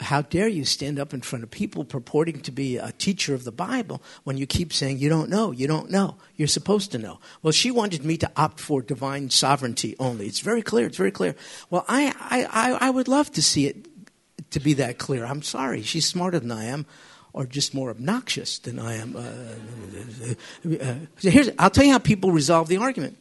[0.00, 3.44] how dare you stand up in front of people purporting to be a teacher of
[3.44, 6.98] the Bible when you keep saying you don't know, you don't know, you're supposed to
[6.98, 7.20] know?
[7.42, 10.26] Well, she wanted me to opt for divine sovereignty only.
[10.26, 11.34] It's very clear, it's very clear.
[11.70, 12.12] Well, I,
[12.50, 13.86] I, I would love to see it
[14.50, 15.24] to be that clear.
[15.24, 16.86] I'm sorry, she's smarter than I am.
[17.34, 19.14] Or just more obnoxious than I am.
[19.14, 23.18] Uh, uh, here's, I'll tell you how people resolve the argument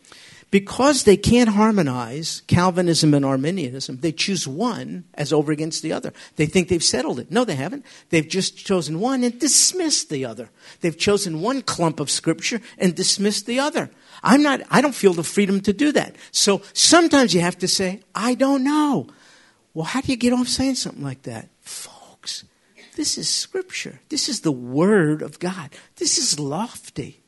[0.49, 6.13] because they can't harmonize Calvinism and Arminianism, they choose one as over against the other.
[6.37, 7.31] They think they've settled it.
[7.31, 7.85] No, they haven't.
[8.09, 10.49] They've just chosen one and dismissed the other.
[10.79, 13.89] They've chosen one clump of scripture and dismissed the other.
[14.23, 16.15] I'm not, I don't feel the freedom to do that.
[16.31, 19.07] So sometimes you have to say, I don't know.
[19.73, 21.49] Well, how do you get off saying something like that?
[21.61, 22.45] Folks,
[22.95, 23.99] this is scripture.
[24.09, 25.71] This is the word of God.
[25.97, 27.21] This is lofty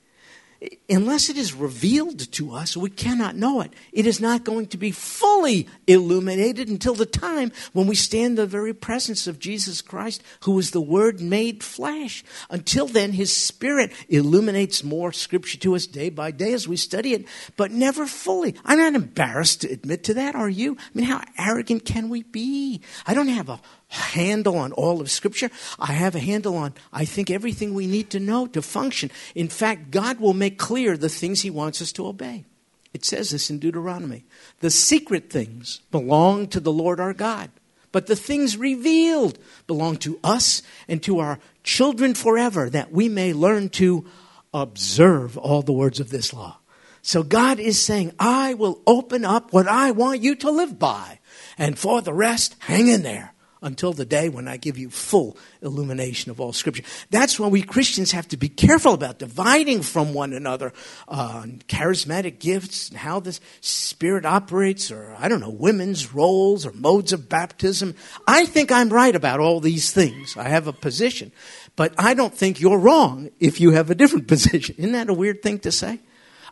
[0.89, 3.73] unless it is revealed to us, we cannot know it.
[3.93, 8.35] It is not going to be fully illuminated until the time when we stand in
[8.35, 12.23] the very presence of Jesus Christ, who is the Word made flesh.
[12.49, 17.13] Until then, His Spirit illuminates more Scripture to us day by day as we study
[17.13, 18.55] it, but never fully.
[18.65, 20.75] I'm not embarrassed to admit to that, are you?
[20.79, 22.81] I mean, how arrogant can we be?
[23.05, 25.49] I don't have a handle on all of Scripture.
[25.79, 29.11] I have a handle on, I think, everything we need to know to function.
[29.35, 32.45] In fact, God will make clear the things He wants us to obey.
[32.93, 34.25] It says this in Deuteronomy.
[34.59, 37.49] The secret things belong to the Lord our God,
[37.91, 39.37] but the things revealed
[39.67, 44.05] belong to us and to our children forever, that we may learn to
[44.53, 46.57] observe all the words of this law.
[47.01, 51.19] So God is saying, I will open up what I want you to live by.
[51.57, 55.37] And for the rest, hang in there until the day when I give you full
[55.61, 56.83] illumination of all Scripture.
[57.09, 60.73] That's why we Christians have to be careful about dividing from one another
[61.07, 66.71] uh, charismatic gifts and how the Spirit operates, or I don't know, women's roles or
[66.71, 67.95] modes of baptism.
[68.27, 70.37] I think I'm right about all these things.
[70.37, 71.31] I have a position.
[71.75, 74.75] But I don't think you're wrong if you have a different position.
[74.77, 75.99] Isn't that a weird thing to say?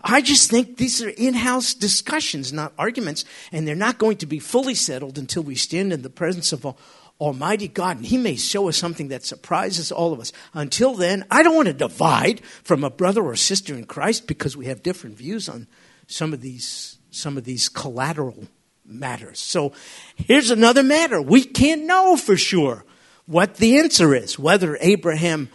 [0.03, 4.25] I just think these are in house discussions, not arguments, and they're not going to
[4.25, 6.65] be fully settled until we stand in the presence of
[7.19, 10.31] Almighty God, and He may show us something that surprises all of us.
[10.53, 14.55] Until then, I don't want to divide from a brother or sister in Christ because
[14.55, 15.67] we have different views on
[16.05, 18.45] some of these, some of these collateral
[18.85, 19.39] matters.
[19.39, 19.73] So
[20.15, 21.21] here's another matter.
[21.21, 22.85] We can't know for sure
[23.25, 25.49] what the answer is, whether Abraham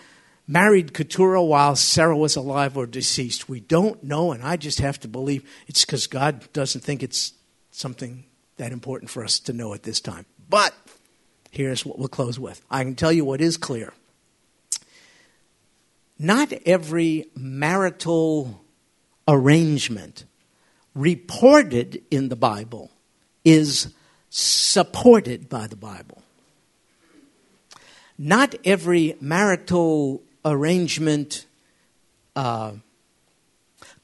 [0.53, 3.49] married Keturah while Sarah was alive or deceased.
[3.49, 7.33] We don't know, and I just have to believe it's because God doesn't think it's
[7.71, 8.25] something
[8.59, 10.27] that important for us to know at this time.
[10.51, 10.75] But
[11.51, 12.63] here's what we'll close with.
[12.71, 13.95] I can tell you what is clear.
[16.19, 18.63] Not every marital
[19.27, 20.27] arrangement
[20.95, 22.91] reported in the Bible
[23.43, 23.93] is
[24.29, 26.23] supported by the Bible.
[28.19, 31.47] Not every marital arrangement
[32.37, 32.73] uh,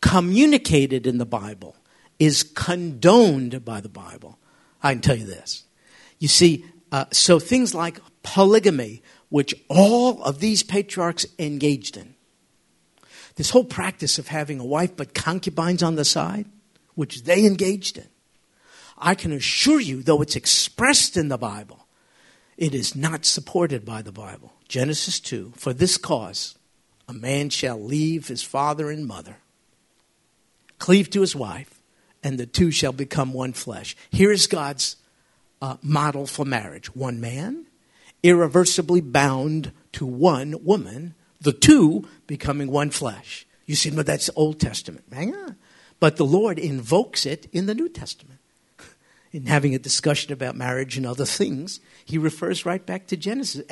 [0.01, 1.77] communicated in the Bible
[2.19, 4.39] is condoned by the Bible.
[4.83, 5.65] I can tell you this.
[6.19, 12.15] You see, uh, so things like polygamy, which all of these patriarchs engaged in,
[13.37, 16.47] this whole practice of having a wife but concubines on the side,
[16.95, 18.09] which they engaged in,
[18.97, 21.78] I can assure you, though it's expressed in the Bible,
[22.59, 24.53] it is not supported by the Bible.
[24.67, 26.59] Genesis 2 For this cause,
[27.07, 29.37] a man shall leave his father and mother,
[30.79, 31.81] cleave to his wife,
[32.23, 33.97] and the two shall become one flesh.
[34.11, 34.97] Here is God's
[35.63, 37.67] uh, model for marriage one man,
[38.23, 43.47] irreversibly bound to one woman, the two becoming one flesh.
[43.67, 45.05] You see, but that's Old Testament.
[45.13, 45.57] Hang on.
[46.01, 48.41] But the Lord invokes it in the New Testament
[49.33, 53.67] in having a discussion about marriage and other things, he refers right back to Genesis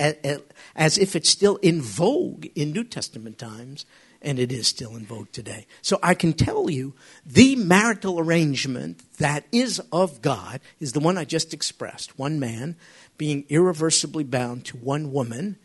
[0.77, 3.87] as if it's still in vogue in New Testament times,
[4.21, 5.67] and it is still in vogue today.
[5.81, 6.93] So I can tell you
[7.25, 12.77] the marital arrangement that is of God is the one I just expressed one man
[13.17, 15.57] being irreversibly bound to one woman,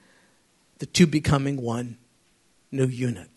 [0.80, 1.98] the two becoming one
[2.72, 3.28] new unit.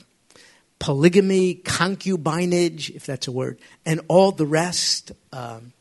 [0.79, 5.11] Polygamy, concubinage, if that's a word, and all the rest.
[5.33, 5.73] Um,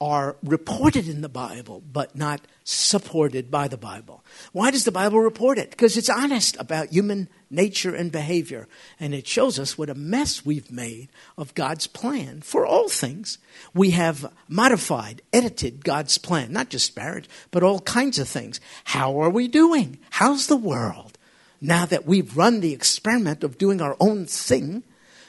[0.00, 4.24] are reported in the Bible, but not supported by the Bible.
[4.52, 5.70] Why does the Bible report it?
[5.70, 8.68] Because it's honest about human nature and behavior.
[9.00, 13.38] And it shows us what a mess we've made of God's plan for all things.
[13.74, 18.60] We have modified, edited God's plan, not just marriage, but all kinds of things.
[18.84, 19.98] How are we doing?
[20.10, 21.18] How's the world?
[21.60, 24.84] Now that we've run the experiment of doing our own thing,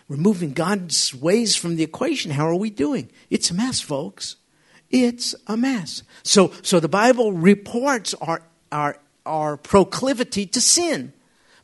[0.08, 3.10] removing God's ways from the equation, how are we doing?
[3.32, 4.36] It's a mess, folks.
[4.90, 6.04] It's a mess.
[6.24, 11.14] So, so the Bible reports our, our, our proclivity to sin,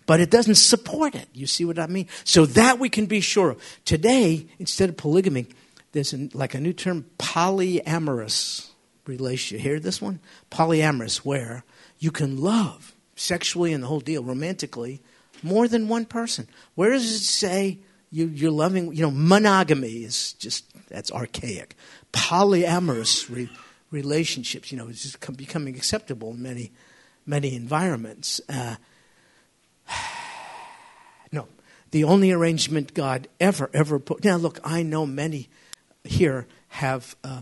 [0.06, 1.28] but it doesn't support it.
[1.34, 2.08] You see what I mean?
[2.24, 3.80] So that we can be sure of.
[3.86, 5.48] Today, instead of polygamy,
[5.92, 8.70] there's an, like a new term, polyamorous
[9.08, 9.64] relationship.
[9.64, 10.20] Hear this one?
[10.52, 11.64] Polyamorous, where
[12.00, 15.02] you can love sexually and the whole deal, romantically,
[15.42, 16.48] more than one person.
[16.76, 17.80] Where does it say
[18.12, 21.76] you, you're loving, you know, monogamy is just, that's archaic.
[22.16, 23.50] Polyamorous re,
[23.92, 26.72] relationships, you know, is just becoming acceptable in many,
[27.26, 28.42] many environments.
[28.48, 28.76] Uh,
[31.32, 31.48] no,
[31.92, 34.24] the only arrangement God ever, ever put.
[34.24, 35.50] Now, look, I know many
[36.04, 37.42] here have, uh,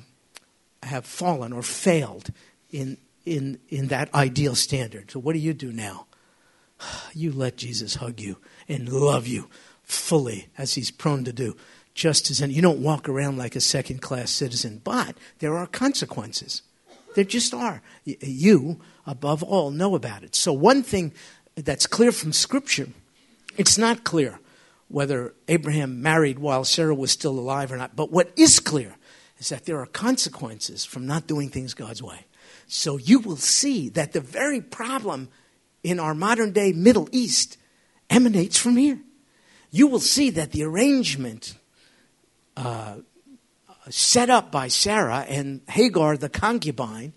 [0.81, 2.29] have fallen or failed
[2.71, 5.11] in, in, in that ideal standard.
[5.11, 6.07] So, what do you do now?
[7.13, 9.47] You let Jesus hug you and love you
[9.83, 11.55] fully as he's prone to do.
[11.93, 15.67] Just as, and you don't walk around like a second class citizen, but there are
[15.67, 16.63] consequences.
[17.15, 17.83] There just are.
[18.03, 20.35] You, above all, know about it.
[20.35, 21.13] So, one thing
[21.55, 22.87] that's clear from Scripture,
[23.57, 24.39] it's not clear
[24.87, 28.95] whether Abraham married while Sarah was still alive or not, but what is clear
[29.37, 32.25] is that there are consequences from not doing things God's way.
[32.65, 35.29] So, you will see that the very problem
[35.83, 37.57] in our modern day Middle East
[38.09, 38.99] emanates from here
[39.73, 41.55] you will see that the arrangement
[43.89, 47.13] set up by Sarah and Hagar, the concubine,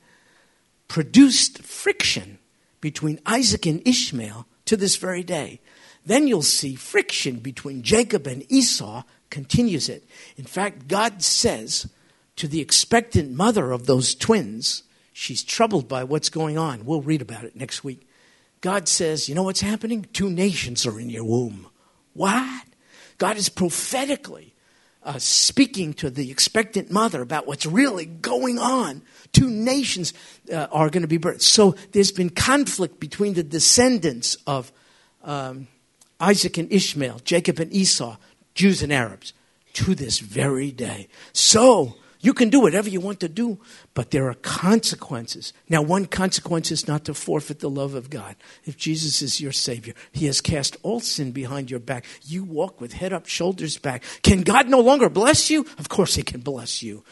[0.88, 2.38] produced friction
[2.80, 5.60] between Isaac and Ishmael to this very day.
[6.04, 10.08] Then you'll see friction between Jacob and Esau continues it.
[10.36, 11.88] In fact, God says
[12.36, 16.84] to the expectant mother of those twins, she's troubled by what's going on.
[16.84, 18.08] We'll read about it next week.
[18.60, 20.06] God says, You know what's happening?
[20.12, 21.66] Two nations are in your womb.
[22.12, 22.64] What?
[23.18, 24.54] God is prophetically
[25.06, 29.02] uh, speaking to the expectant mother about what's really going on.
[29.32, 30.12] Two nations
[30.52, 31.42] uh, are going to be birthed.
[31.42, 34.72] So there's been conflict between the descendants of
[35.22, 35.68] um,
[36.18, 38.16] Isaac and Ishmael, Jacob and Esau,
[38.54, 39.32] Jews and Arabs,
[39.74, 41.06] to this very day.
[41.32, 43.58] So you can do whatever you want to do,
[43.94, 45.52] but there are consequences.
[45.68, 48.36] Now, one consequence is not to forfeit the love of God.
[48.64, 52.04] If Jesus is your Savior, He has cast all sin behind your back.
[52.24, 54.02] You walk with head up, shoulders back.
[54.22, 55.66] Can God no longer bless you?
[55.78, 57.04] Of course, He can bless you.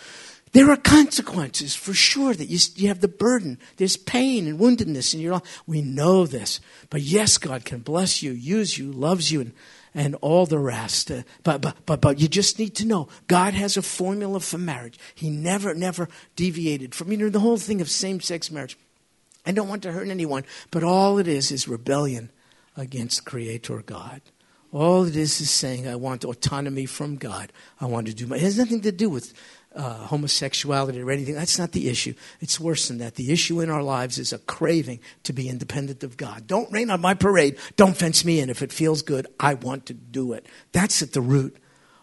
[0.55, 3.59] There are consequences for sure that you, you have the burden.
[3.76, 5.62] There's pain and woundedness in your life.
[5.66, 6.61] We know this.
[6.90, 9.52] But yes, God can bless you, use you, loves you, and
[9.95, 11.11] and all the rest.
[11.11, 14.59] Uh, but, but, but, but you just need to know God has a formula for
[14.59, 14.99] marriage.
[15.14, 18.76] He never, never deviated from, you know, the whole thing of same sex marriage.
[19.47, 22.30] I don't want to hurt anyone, but all it is is rebellion
[22.76, 24.22] against Creator God.
[24.72, 27.53] All it is is saying, I want autonomy from God.
[27.80, 28.36] I want to do my.
[28.36, 29.32] It has nothing to do with
[29.75, 31.35] uh, homosexuality or anything.
[31.35, 32.14] That's not the issue.
[32.41, 33.16] It's worse than that.
[33.16, 36.47] The issue in our lives is a craving to be independent of God.
[36.47, 37.59] Don't rain on my parade.
[37.77, 38.51] Don't fence me in.
[38.51, 40.47] If it feels good, I want to do it.
[40.72, 41.57] That's at the root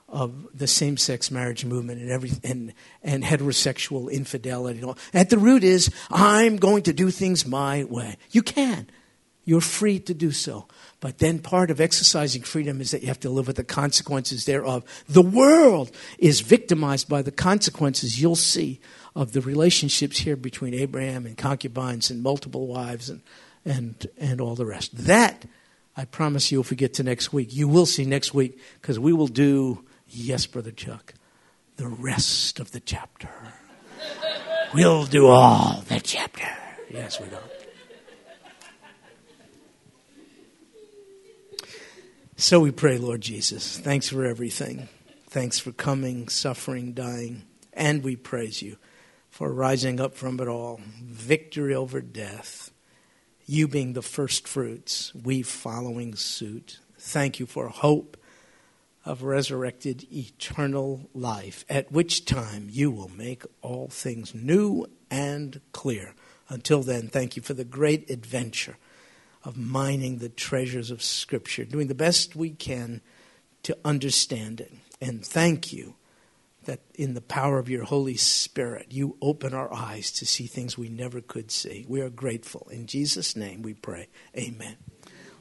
[0.10, 4.84] of the same-sex marriage movement and every and, and heterosexual infidelity.
[5.14, 8.18] At the root is I'm going to do things my way.
[8.32, 8.90] You can.
[9.46, 10.68] You're free to do so.
[11.02, 14.46] But then part of exercising freedom is that you have to live with the consequences
[14.46, 14.84] thereof.
[15.10, 18.80] The world is victimized by the consequences you'll see
[19.16, 23.22] of the relationships here between Abraham and concubines and multiple wives and,
[23.66, 24.96] and, and all the rest.
[24.96, 25.46] That,
[25.98, 29.00] I promise you, if we get to next week, you will see next week because
[29.00, 31.16] we will do, yes, Brother Chuck,
[31.78, 33.30] the rest of the chapter.
[34.72, 36.48] we'll do all the chapter.
[36.92, 37.51] Yes, we will.
[42.42, 43.78] So we pray, Lord Jesus.
[43.78, 44.90] Thanks for everything.
[45.30, 47.44] Thanks for coming, suffering, dying.
[47.72, 48.78] And we praise you
[49.30, 50.82] for rising up from it all.
[51.04, 52.72] Victory over death.
[53.46, 56.80] You being the first fruits, we following suit.
[56.98, 58.18] Thank you for hope
[59.06, 66.16] of resurrected eternal life, at which time you will make all things new and clear.
[66.50, 68.78] Until then, thank you for the great adventure
[69.44, 73.02] of mining the treasures of Scripture, doing the best we can
[73.64, 74.72] to understand it.
[75.00, 75.96] And thank you
[76.66, 80.78] that in the power of your Holy Spirit, you open our eyes to see things
[80.78, 81.86] we never could see.
[81.88, 82.68] We are grateful.
[82.72, 84.08] In Jesus' name we pray.
[84.38, 84.78] Amen.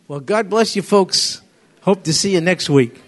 [0.08, 1.42] Well, God bless you, folks.
[1.82, 3.02] Hope to see you next week.